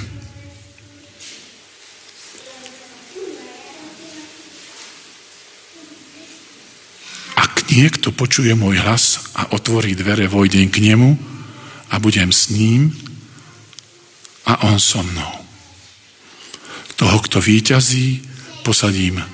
[7.35, 11.19] Ak niekto počuje môj hlas a otvorí dvere, vojdem k nemu
[11.91, 12.95] a budem s ním
[14.47, 15.50] a on so mnou.
[17.01, 18.21] Toho, kto výťazí,
[18.61, 19.25] posadím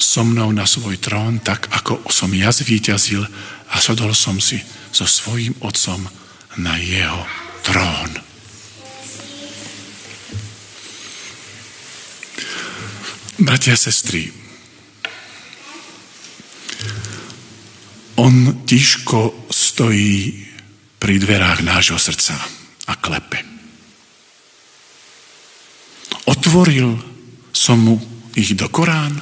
[0.00, 3.20] so mnou na svoj trón, tak ako som ja zvíťazil
[3.68, 4.56] a sodol som si
[4.88, 6.08] so svojím otcom
[6.56, 7.20] na jeho
[7.60, 8.08] trón.
[13.36, 14.32] Bratia a sestry,
[18.16, 20.48] on tiško stojí
[20.96, 22.40] pri dverách nášho srdca
[22.88, 23.55] a klepe.
[26.26, 26.98] Otvoril
[27.54, 27.96] som mu
[28.34, 29.16] ich do Korán.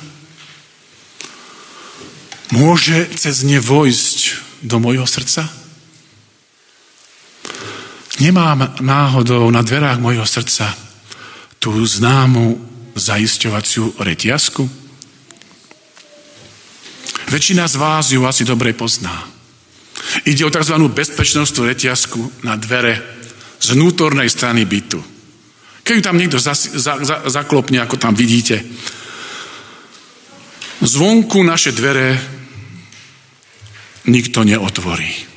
[2.50, 4.18] Môže cez ne vojsť
[4.64, 5.46] do mojho srdca?
[8.22, 10.70] Nemám náhodou na dverách mojho srdca
[11.58, 12.56] tú známu
[12.94, 14.64] zaisťovaciu reťazku?
[17.28, 19.26] Väčšina z vás ju asi dobre pozná.
[20.22, 20.76] Ide o tzv.
[20.78, 23.02] bezpečnostnú reťazku na dvere
[23.58, 25.13] z vnútornej strany bytu.
[25.84, 28.64] Keď tam niekto zas, za, za, zaklopne, ako tam vidíte,
[30.80, 32.16] zvonku naše dvere
[34.08, 35.34] nikto neotvorí.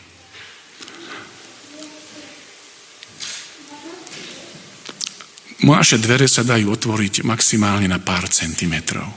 [5.88, 9.07] Naše dvere sa dajú otvoriť maximálne na pár centimetrov.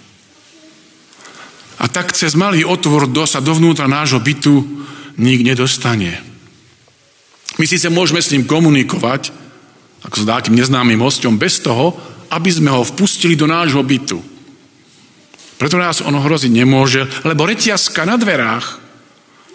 [1.81, 4.87] A tak cez malý otvor do, sa dovnútra nášho bytu
[5.19, 6.21] nik nedostane.
[7.57, 9.40] My síce môžeme s ním komunikovať,
[10.05, 11.97] ako s nejakým neznámym hostom, bez toho,
[12.31, 14.19] aby sme ho vpustili do nášho bytu.
[15.61, 18.81] Preto nás on hroziť nemôže, lebo reťazka na dverách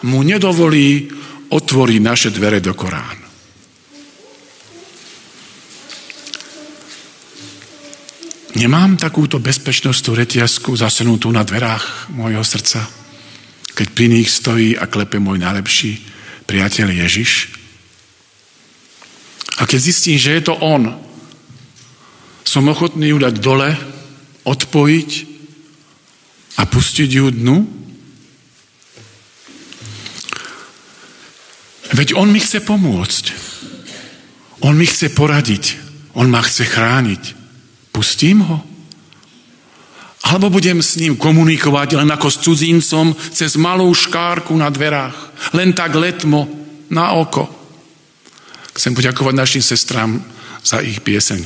[0.06, 1.10] mu nedovolí
[1.50, 3.26] otvoriť naše dvere do Korán.
[8.56, 12.88] Nemám takúto bezpečnostnú reťazku zasenutú na dverách môjho srdca,
[13.76, 16.00] keď pri nich stojí a klepe môj najlepší
[16.48, 17.52] priateľ Ježiš.
[19.56, 20.92] A keď zistím, že je to on,
[22.44, 23.72] som ochotný ju dať dole,
[24.44, 25.10] odpojiť
[26.60, 27.56] a pustiť ju dnu?
[31.96, 33.24] Veď on mi chce pomôcť.
[34.60, 35.64] On mi chce poradiť.
[36.12, 37.22] On ma chce chrániť.
[37.92, 38.60] Pustím ho?
[40.26, 45.14] Alebo budem s ním komunikovať len ako s cudzincom cez malú škárku na dverách.
[45.54, 46.50] Len tak letmo
[46.90, 47.55] na oko.
[48.76, 50.20] Chcem poďakovať našim sestrám
[50.60, 51.40] za ich pieseň.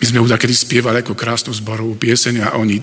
[0.00, 2.80] My sme už takedy spievali ako krásnu zborovú pieseň a oni,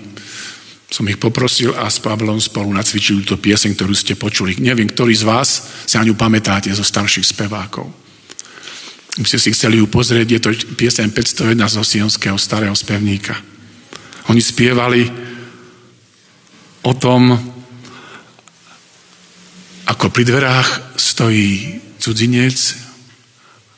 [0.94, 4.62] som ich poprosil a s Pavlom spolu nacvičili túto pieseň, ktorú ste počuli.
[4.62, 5.50] Neviem, ktorý z vás
[5.90, 7.90] si na ňu pamätáte zo starších spevákov.
[9.18, 13.34] By ste si chceli ju pozrieť, je to piesem 501 zo Sionského starého spevníka.
[14.30, 15.08] Oni spievali
[16.86, 17.34] o tom,
[19.88, 22.85] ako pri dverách stojí cudzinec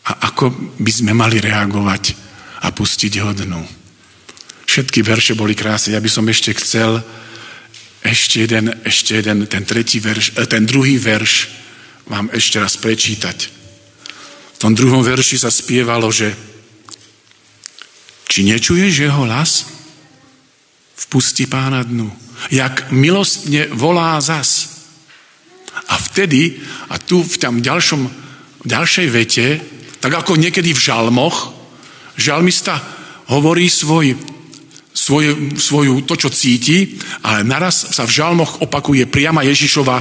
[0.08, 2.04] a ako by sme mali reagovať
[2.64, 3.62] a pustiť ho dnu.
[4.68, 5.96] Všetky verše boli krásne.
[5.96, 7.04] Ja by som ešte chcel
[8.08, 11.50] ešte jeden, ešte jeden ten, tretí verš, eh, ten druhý verš
[12.08, 13.38] vám ešte raz prečítať.
[14.56, 16.34] V tom druhom verši sa spievalo, že
[18.32, 19.68] či nečuješ jeho hlas?
[20.98, 22.10] Vpusti pána dnu.
[22.50, 24.82] Jak milostne volá zas.
[25.88, 26.58] A vtedy,
[26.90, 28.02] a tu v tam ďalšom,
[28.64, 29.48] v ďalšej vete,
[29.98, 31.54] tak ako niekedy v žalmoch,
[32.18, 32.78] žalmista
[33.30, 34.18] hovorí svoj,
[34.94, 39.98] svoj, svoju, to, čo cíti, ale naraz sa v žalmoch opakuje priama Ježišova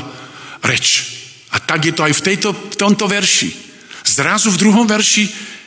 [0.65, 1.17] reč.
[1.53, 3.51] A tak je to aj v, tejto, v tomto verši.
[4.07, 5.25] Zrazu v druhom verši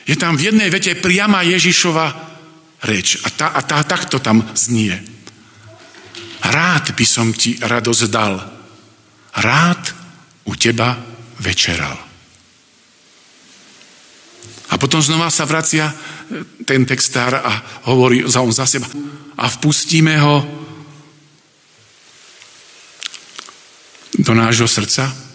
[0.10, 2.06] je tam v jednej vete priama Ježišova
[2.90, 3.22] reč.
[3.26, 4.96] A, tá, a tá, takto tam znie.
[6.40, 8.40] Rád by som ti radosť dal.
[9.36, 9.84] Rád
[10.48, 10.96] u teba
[11.44, 12.09] večeral.
[14.70, 15.90] A potom znova sa vracia
[16.66, 17.54] ten textár a
[17.90, 18.86] hovorí za on za seba.
[19.40, 20.46] A vpustíme ho
[24.20, 25.30] do nášho srdca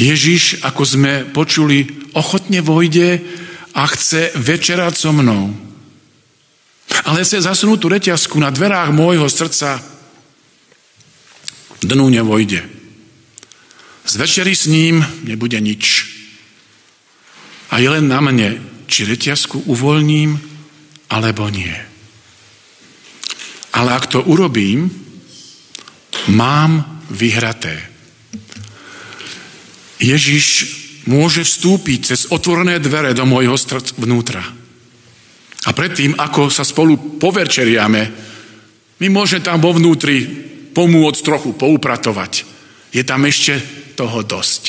[0.00, 3.20] Ježiš, ako sme počuli, ochotne vojde
[3.74, 5.52] a chce večerať so mnou.
[7.06, 9.82] Ale chce zasunúť tú reťazku na dverách môjho srdca.
[11.84, 12.64] Dnu nevojde.
[14.04, 16.16] Z večery s ním nebude nič.
[17.70, 18.58] A je len na mne,
[18.90, 20.34] či reťazku uvoľním,
[21.10, 21.70] alebo nie.
[23.78, 24.90] Ale ak to urobím,
[26.34, 27.78] mám vyhraté.
[30.02, 30.46] Ježiš
[31.06, 33.54] môže vstúpiť cez otvorené dvere do môjho
[33.98, 34.42] vnútra.
[35.68, 38.02] A predtým, ako sa spolu poverčeriame,
[39.00, 40.24] my môže tam vo vnútri
[40.72, 42.32] pomôcť trochu poupratovať.
[42.90, 43.60] Je tam ešte
[43.94, 44.62] toho dosť,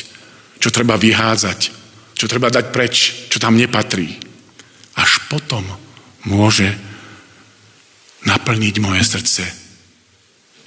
[0.60, 1.80] čo treba vyhádzať,
[2.22, 4.13] čo treba dať preč, čo tam nepatrí.
[4.93, 5.65] Až potom
[6.30, 6.69] môže
[8.30, 9.43] naplniť moje srdce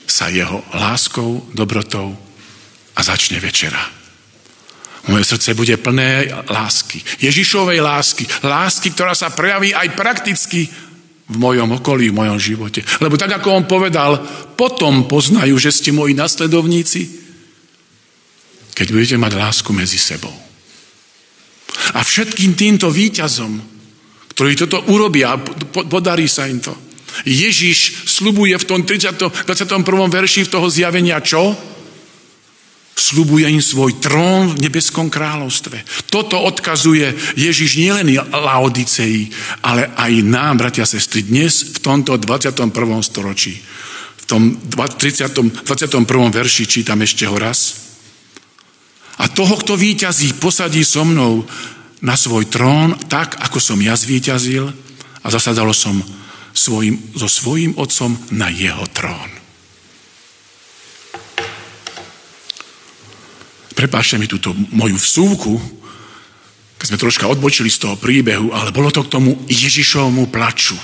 [0.03, 2.11] sa jeho láskou, dobrotou
[2.99, 3.79] a začne večera.
[5.07, 6.99] Moje srdce bude plné lásky.
[7.23, 8.27] Ježišovej lásky.
[8.43, 10.67] Lásky, ktorá sa prejaví aj prakticky
[11.25, 12.83] v mojom okolí, v mojom živote.
[12.99, 14.19] Lebo tak, ako on povedal,
[14.59, 17.23] potom poznajú, že ste moji nasledovníci,
[18.75, 20.44] keď budete mať lásku medzi sebou.
[21.93, 23.53] A všetkým týmto výťazom,
[24.33, 25.37] ktorí toto urobia,
[25.71, 26.75] podarí sa im to.
[27.23, 29.87] Ježiš slubuje v tom 30, 21.
[30.11, 31.55] verši v toho zjavenia čo?
[32.95, 36.07] Slubuje im svoj trón v nebeskom kráľovstve.
[36.11, 39.31] Toto odkazuje Ježiš nielen Laodicei,
[39.63, 42.71] ale aj nám, bratia a sestry, dnes v tomto 21.
[43.03, 43.55] storočí.
[44.19, 46.07] V tom 30, 21.
[46.33, 47.84] verši čítam ešte ho raz.
[49.19, 51.47] A toho, kto výťazí, posadí so mnou
[52.03, 54.67] na svoj trón, tak, ako som ja zvíťazil
[55.23, 55.99] a zasadalo som
[56.55, 59.45] svojim, so svojím otcom na jeho trón.
[63.85, 65.61] prepášte mi túto moju vsúvku,
[66.81, 70.79] keď sme troška odbočili z toho príbehu, ale bolo to k tomu Ježišovmu plaču.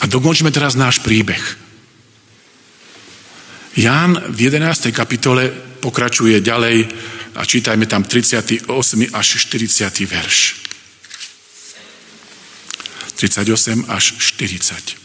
[0.00, 1.42] A dokončíme teraz náš príbeh.
[3.80, 4.92] Ján v 11.
[4.92, 5.48] kapitole
[5.80, 6.84] pokračuje ďalej
[7.32, 8.68] a čítajme tam 38.
[9.08, 10.04] až 40.
[10.04, 10.60] verš.
[13.16, 15.00] 38 až 40.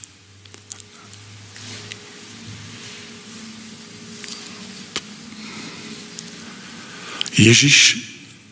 [7.39, 7.77] Ježiš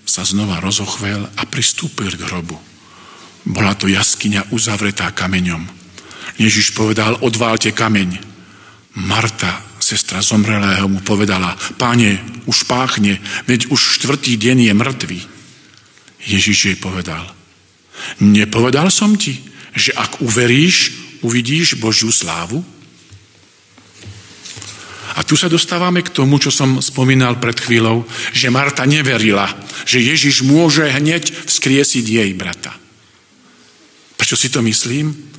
[0.08, 2.56] sa znova rozochvel a pristúpil k hrobu.
[3.44, 5.68] Bola to jaskyňa uzavretá kameňom.
[6.40, 8.24] Ježiš povedal, odválte kameň.
[9.04, 15.20] Marta, sestra zomrelého, mu povedala, páne, už páchne, veď už štvrtý deň je mŕtvý.
[16.24, 17.28] Ježiš jej povedal,
[18.24, 19.44] nepovedal som ti,
[19.76, 22.64] že ak uveríš, uvidíš Božiu slávu?
[25.14, 29.46] A tu sa dostávame k tomu, čo som spomínal pred chvíľou, že Marta neverila,
[29.86, 32.74] že Ježiš môže hneď vzkriesiť jej brata.
[34.18, 35.33] Prečo si to myslím?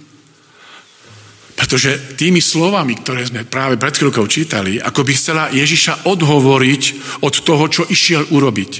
[1.54, 6.82] Pretože tými slovami, ktoré sme práve pred chvíľkou čítali, ako by chcela Ježiša odhovoriť
[7.22, 8.72] od toho, čo išiel urobiť.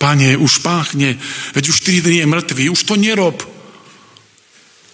[0.00, 1.16] Pane, už páchne,
[1.56, 3.36] veď už 4 dny je mŕtvý, už to nerob.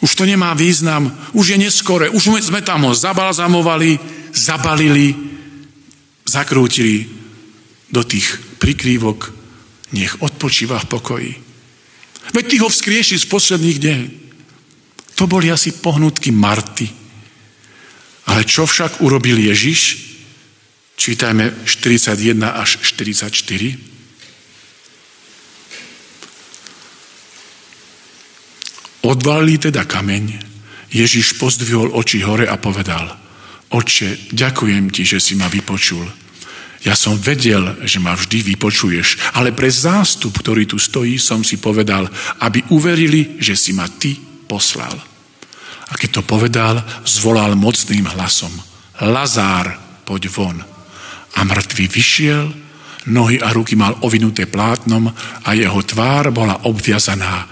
[0.02, 4.02] Už to nemá význam, už je neskore, už sme tam ho zabalzamovali,
[4.34, 5.14] zabalili,
[6.26, 7.06] zakrútili
[7.86, 9.30] do tých prikrývok,
[9.94, 11.32] nech odpočíva v pokoji.
[12.34, 14.00] Veď ty ho vzkrieši z posledných deň.
[15.22, 16.90] To boli asi pohnutky Marty.
[18.26, 20.10] Ale čo však urobil Ježiš?
[20.98, 23.30] Čítajme 41 až 44.
[29.06, 30.42] Odvalili teda kameň,
[30.90, 33.06] Ježiš pozdvihol oči hore a povedal–
[33.72, 36.04] Oče, ďakujem ti, že si ma vypočul.
[36.84, 41.56] Ja som vedel, že ma vždy vypočuješ, ale pre zástup, ktorý tu stojí, som si
[41.56, 42.10] povedal,
[42.42, 45.11] aby uverili, že si ma ty poslal.
[45.92, 48.52] A keď to povedal, zvolal mocným hlasom.
[49.04, 49.76] Lazár,
[50.08, 50.58] poď von.
[51.36, 52.48] A mŕtvý vyšiel,
[53.12, 55.12] nohy a ruky mal ovinuté plátnom
[55.44, 57.48] a jeho tvár bola obviazaná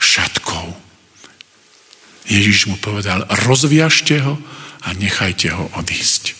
[0.00, 0.76] šatkou.
[2.30, 4.38] Ježiš mu povedal, rozviažte ho
[4.86, 6.38] a nechajte ho odísť.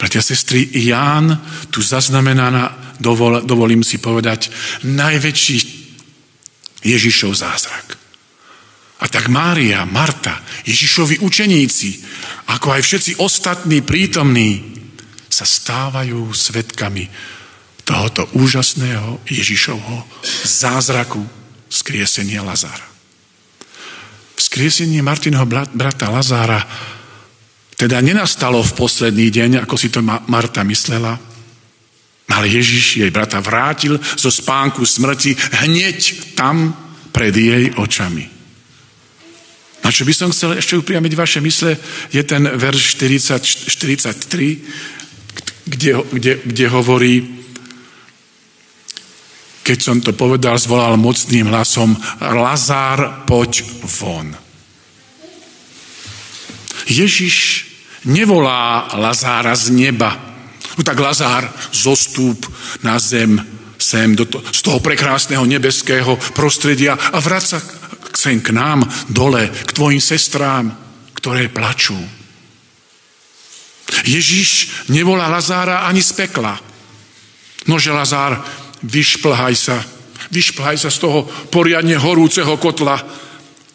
[0.00, 1.36] Bratia, sestry, Ján
[1.68, 4.48] tu zaznamená, dovol, dovolím si povedať,
[4.82, 5.56] najväčší
[6.80, 7.99] Ježišov zázrak.
[9.00, 11.90] A tak Mária, Marta, Ježišovi učeníci,
[12.52, 14.70] ako aj všetci ostatní prítomní,
[15.30, 17.06] sa stávajú svetkami
[17.86, 20.04] tohoto úžasného Ježišovho
[20.44, 21.22] zázraku
[21.70, 22.84] skriesenia Lazára.
[24.36, 26.60] Vzkriesenie Martinho brata Lazára
[27.78, 31.16] teda nenastalo v posledný deň, ako si to Marta myslela,
[32.30, 36.74] ale Ježiš jej brata vrátil zo spánku smrti hneď tam
[37.14, 38.39] pred jej očami.
[39.80, 41.76] Na čo by som chcel ešte upriamiť vaše mysle,
[42.12, 44.60] je ten verš 40, 43,
[45.64, 47.14] kde, kde, kde hovorí,
[49.64, 54.36] keď som to povedal, zvolal mocným hlasom Lazár, poď von.
[56.90, 57.66] Ježiš
[58.04, 60.16] nevolá Lazára z neba.
[60.76, 62.48] No tak Lazár, zostúp
[62.82, 63.36] na zem,
[63.78, 67.58] sem, do to, z toho prekrásneho nebeského prostredia a vráť sa
[68.16, 70.70] sem k nám, dole, k tvojim sestrám,
[71.14, 71.98] ktoré plačú.
[74.06, 76.54] Ježiš nevolá Lazára ani z pekla.
[77.66, 78.40] Nože Lazár
[78.86, 79.76] vyšplhaj sa,
[80.32, 82.96] vyšplhaj sa z toho poriadne horúceho kotla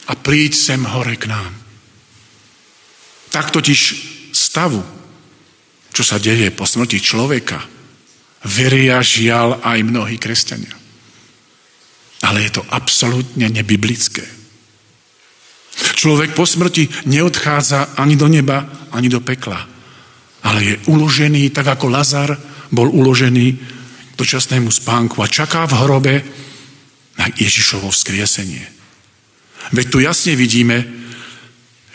[0.06, 1.54] a príď sem hore k nám.
[3.30, 3.80] Tak totiž
[4.32, 4.82] stavu,
[5.92, 7.60] čo sa deje po smrti človeka,
[8.46, 10.85] veria žiaľ aj mnohí kresťania.
[12.26, 14.26] Ale je to absolútne nebiblické.
[15.76, 19.62] Človek po smrti neodchádza ani do neba, ani do pekla.
[20.46, 22.34] Ale je uložený, tak ako Lazar
[22.74, 23.46] bol uložený
[24.16, 26.16] do časnému spánku a čaká v hrobe
[27.20, 28.64] na Ježišovo vzkriesenie.
[29.74, 30.86] Veď tu jasne vidíme,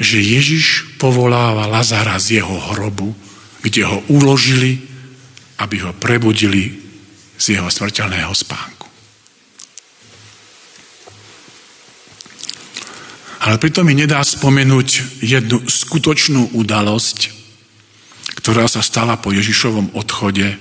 [0.01, 3.12] že Ježiš povoláva Lazara z jeho hrobu,
[3.61, 4.81] kde ho uložili,
[5.61, 6.72] aby ho prebudili
[7.37, 8.80] z jeho smrteľného spánku.
[13.41, 17.32] Ale pritom mi nedá spomenúť jednu skutočnú udalosť,
[18.36, 20.61] ktorá sa stala po Ježišovom odchode,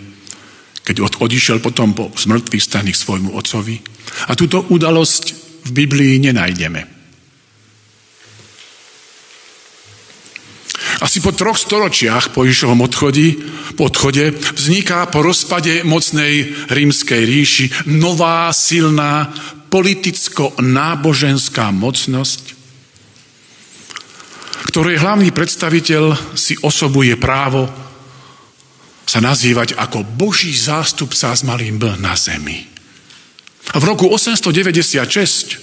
[0.87, 3.83] keď odišiel potom po smrtvých staných svojmu otcovi.
[4.31, 5.23] A túto udalosť
[5.67, 6.99] v Biblii nenájdeme.
[10.99, 13.39] Asi po troch storočiach po Ježišovom odchode,
[13.79, 19.31] po odchode vzniká po rozpade mocnej rímskej ríši nová silná
[19.71, 22.58] politicko-náboženská mocnosť,
[24.67, 27.69] ktorej hlavný predstaviteľ si osobuje právo
[29.09, 32.61] sa nazývať ako Boží zástupca s malým B na zemi.
[33.69, 35.57] V roku 896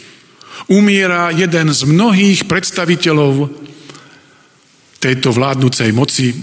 [0.66, 3.50] umiera jeden z mnohých predstaviteľov
[4.98, 6.34] tejto vládnúcej moci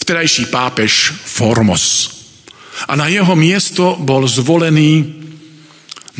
[0.00, 2.08] vtedajší pápež Formos.
[2.88, 5.20] A na jeho miesto bol zvolený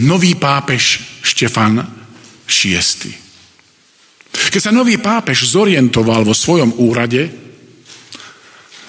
[0.05, 1.81] nový pápež Štefan
[2.45, 3.32] VI.
[4.33, 7.29] Keď sa nový pápež zorientoval vo svojom úrade,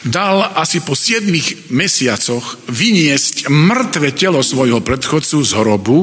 [0.03, 1.27] dal asi po 7
[1.71, 5.99] mesiacoch vyniesť mŕtve telo svojho predchodcu z hrobu,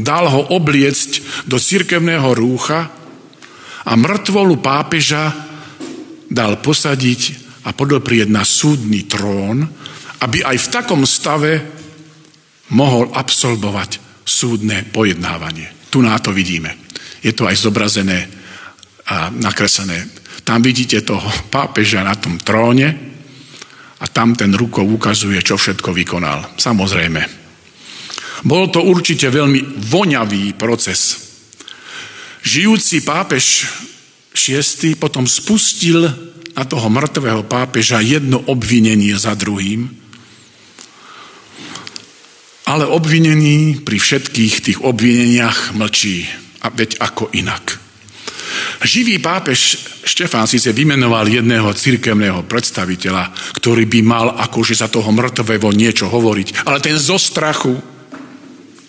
[0.00, 2.88] dal ho obliecť do cirkevného rúcha
[3.84, 5.32] a mŕtvolu pápeža
[6.30, 7.20] dal posadiť
[7.68, 9.66] a podoprieť na súdny trón,
[10.24, 11.52] aby aj v takom stave
[12.72, 15.90] mohol absolvovať súdne pojednávanie.
[15.90, 16.89] Tu na to vidíme.
[17.20, 18.28] Je to aj zobrazené
[19.10, 20.08] a nakreslené.
[20.44, 22.88] Tam vidíte toho pápeža na tom tróne
[24.00, 26.56] a tam ten rukou ukazuje, čo všetko vykonal.
[26.56, 27.40] Samozrejme.
[28.48, 31.28] Bol to určite veľmi voňavý proces.
[32.40, 33.68] Žijúci pápež
[34.30, 36.06] Šiestý potom spustil
[36.54, 39.90] na toho mŕtvého pápeža jedno obvinenie za druhým,
[42.70, 46.30] ale obvinený pri všetkých tých obvineniach mlčí.
[46.60, 47.80] A veď ako inak.
[48.80, 53.28] Živý pápež Štefán síce vymenoval jedného cirkevného predstaviteľa,
[53.60, 57.76] ktorý by mal akože za toho mŕtvého niečo hovoriť, ale ten zo strachu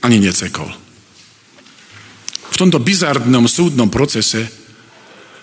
[0.02, 0.72] ani necekol.
[2.52, 4.48] V tomto bizardnom súdnom procese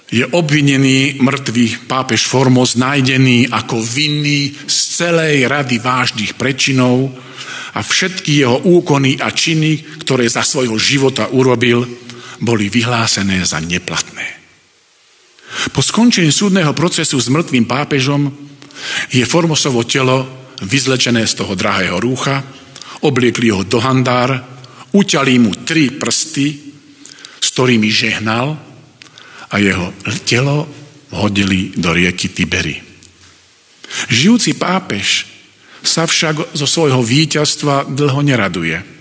[0.09, 7.12] je obvinený mŕtvý pápež Formos nájdený ako vinný z celej rady vážnych prečinov
[7.76, 11.85] a všetky jeho úkony a činy, ktoré za svojho života urobil,
[12.41, 14.26] boli vyhlásené za neplatné.
[15.72, 18.30] Po skončení súdneho procesu s mŕtvým pápežom
[19.11, 20.28] je Formosovo telo
[20.62, 22.45] vyzlečené z toho drahého rúcha,
[23.03, 24.34] obliekli ho do handár,
[24.93, 26.47] uťali mu tri prsty,
[27.39, 28.59] s ktorými žehnal
[29.49, 29.95] a jeho
[30.26, 30.68] telo
[31.14, 32.76] hodili do rieky Tibery.
[34.12, 35.24] Žijúci pápež
[35.80, 38.97] sa však zo svojho víťazstva dlho neraduje,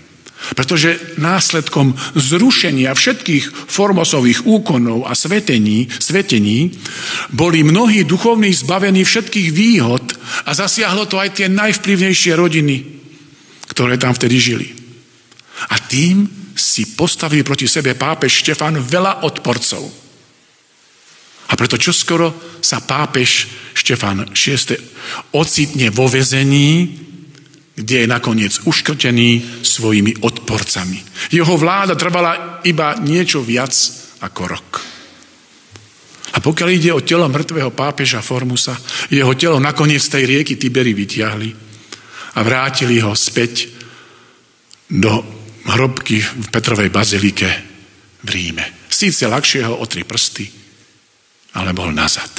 [0.54, 6.70] pretože následkom zrušenia všetkých formosových úkonov a svetení, svetení
[7.34, 10.04] boli mnohí duchovní zbavení všetkých výhod
[10.46, 12.76] a zasiahlo to aj tie najvplyvnejšie rodiny,
[13.68, 14.68] ktoré tam vtedy žili.
[15.68, 16.26] A tým
[16.58, 19.82] si postavili proti sebe pápež Štefan veľa odporcov.
[21.48, 24.76] A preto čoskoro sa pápež Štefan VI
[25.32, 26.98] ocitne vo vezení,
[27.78, 30.18] kde je nakoniec uškrtený svojimi
[30.48, 31.04] odporcami.
[31.28, 33.76] Jeho vláda trvala iba niečo viac
[34.24, 34.68] ako rok.
[36.32, 38.72] A pokiaľ ide o telo mŕtvého pápeža Formusa,
[39.12, 41.52] jeho telo nakoniec z tej rieky Tibery vytiahli
[42.32, 43.68] a vrátili ho späť
[44.88, 45.20] do
[45.68, 47.48] hrobky v Petrovej bazilike
[48.24, 48.88] v Ríme.
[48.88, 50.48] Síce ľahšie ho o tri prsty,
[51.60, 52.32] ale bol nazad.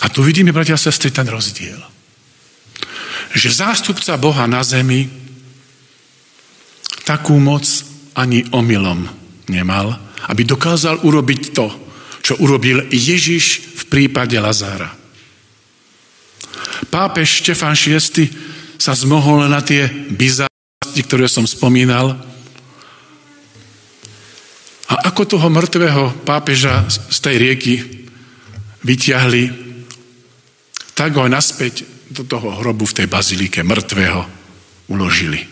[0.00, 1.95] A tu vidíme, bratia a sestry, ten rozdiel.
[3.34, 5.08] Že zástupca Boha na zemi
[7.06, 7.64] takú moc
[8.18, 9.06] ani omylom
[9.50, 9.94] nemal,
[10.26, 11.66] aby dokázal urobiť to,
[12.22, 14.90] čo urobil Ježiš v prípade Lazára.
[16.90, 18.26] Pápež Štefan VI
[18.76, 22.18] sa zmohol na tie bizarnosti, ktoré som spomínal,
[24.86, 27.74] A ako toho mŕtvého pápeža z tej rieky
[28.86, 29.44] vyťahli,
[30.94, 34.22] tak ho naspäť do toho hrobu v tej bazilike mŕtvého
[34.92, 35.42] uložili.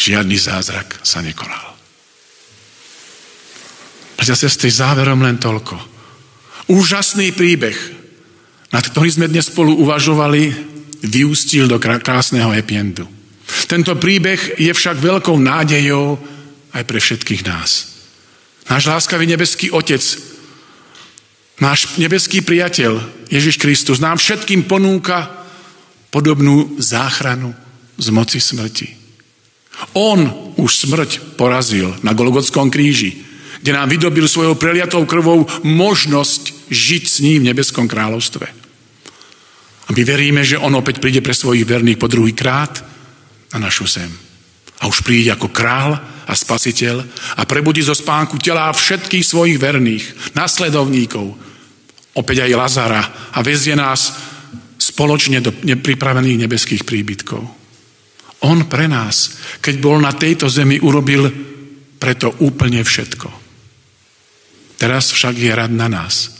[0.00, 1.76] Žiadny zázrak sa nekonal.
[4.20, 5.76] Z tej záverom len toľko.
[6.70, 7.74] Úžasný príbeh,
[8.70, 10.52] nad ktorý sme dnes spolu uvažovali,
[11.02, 13.08] vyústil do krásneho epiendu.
[13.66, 16.20] Tento príbeh je však veľkou nádejou
[16.70, 17.90] aj pre všetkých nás.
[18.70, 20.04] Náš láskavý nebeský Otec,
[21.58, 25.39] náš nebeský priateľ Ježiš Kristus nám všetkým ponúka
[26.10, 27.54] podobnú záchranu
[27.98, 28.88] z moci smrti.
[29.96, 33.24] On už smrť porazil na Golgotskom kríži,
[33.60, 38.46] kde nám vydobil svojou preliatou krvou možnosť žiť s ním v nebeskom kráľovstve.
[39.86, 42.78] A my veríme, že on opäť príde pre svojich verných po druhý krát
[43.50, 44.10] na našu zem.
[44.80, 47.02] A už príde ako král a spasiteľ
[47.36, 51.34] a prebudí zo spánku tela všetkých svojich verných, nasledovníkov,
[52.14, 53.02] opäť aj Lazara
[53.34, 54.29] a vezie nás
[55.00, 57.40] spoločne do nepripravených nebeských príbytkov.
[58.44, 61.32] On pre nás, keď bol na tejto zemi, urobil
[61.96, 63.28] preto úplne všetko.
[64.76, 66.36] Teraz však je rad na nás.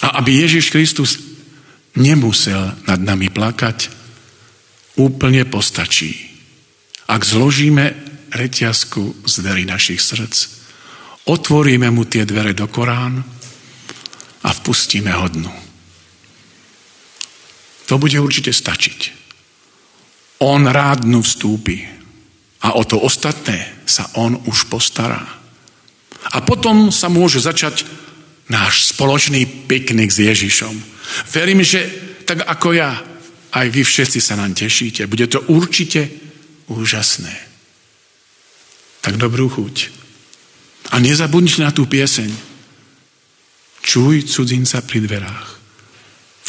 [0.00, 1.20] A aby Ježiš Kristus
[2.00, 3.92] nemusel nad nami plakať,
[4.96, 6.32] úplne postačí
[7.12, 7.84] ak zložíme
[8.32, 10.36] reťazku z dverí našich srdc,
[11.28, 13.20] otvoríme mu tie dvere do Korán
[14.42, 15.61] a vpustíme ho dnu.
[17.92, 19.00] To bude určite stačiť.
[20.40, 21.84] On rád dnu vstúpi
[22.64, 25.20] a o to ostatné sa on už postará.
[26.32, 27.84] A potom sa môže začať
[28.48, 30.72] náš spoločný piknik s Ježišom.
[31.36, 31.84] Verím, že
[32.24, 32.96] tak ako ja,
[33.52, 35.04] aj vy všetci sa nám tešíte.
[35.04, 36.08] Bude to určite
[36.72, 37.36] úžasné.
[39.04, 39.92] Tak dobrú chuť.
[40.96, 42.32] A nezabudnite na tú pieseň.
[43.84, 45.61] Čuj cudzinca pri dverách.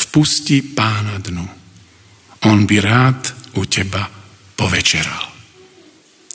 [0.03, 1.49] Vpusti pána dnu.
[2.43, 4.11] On by rád u teba
[4.55, 5.31] povečeral.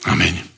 [0.09, 0.48] Amen.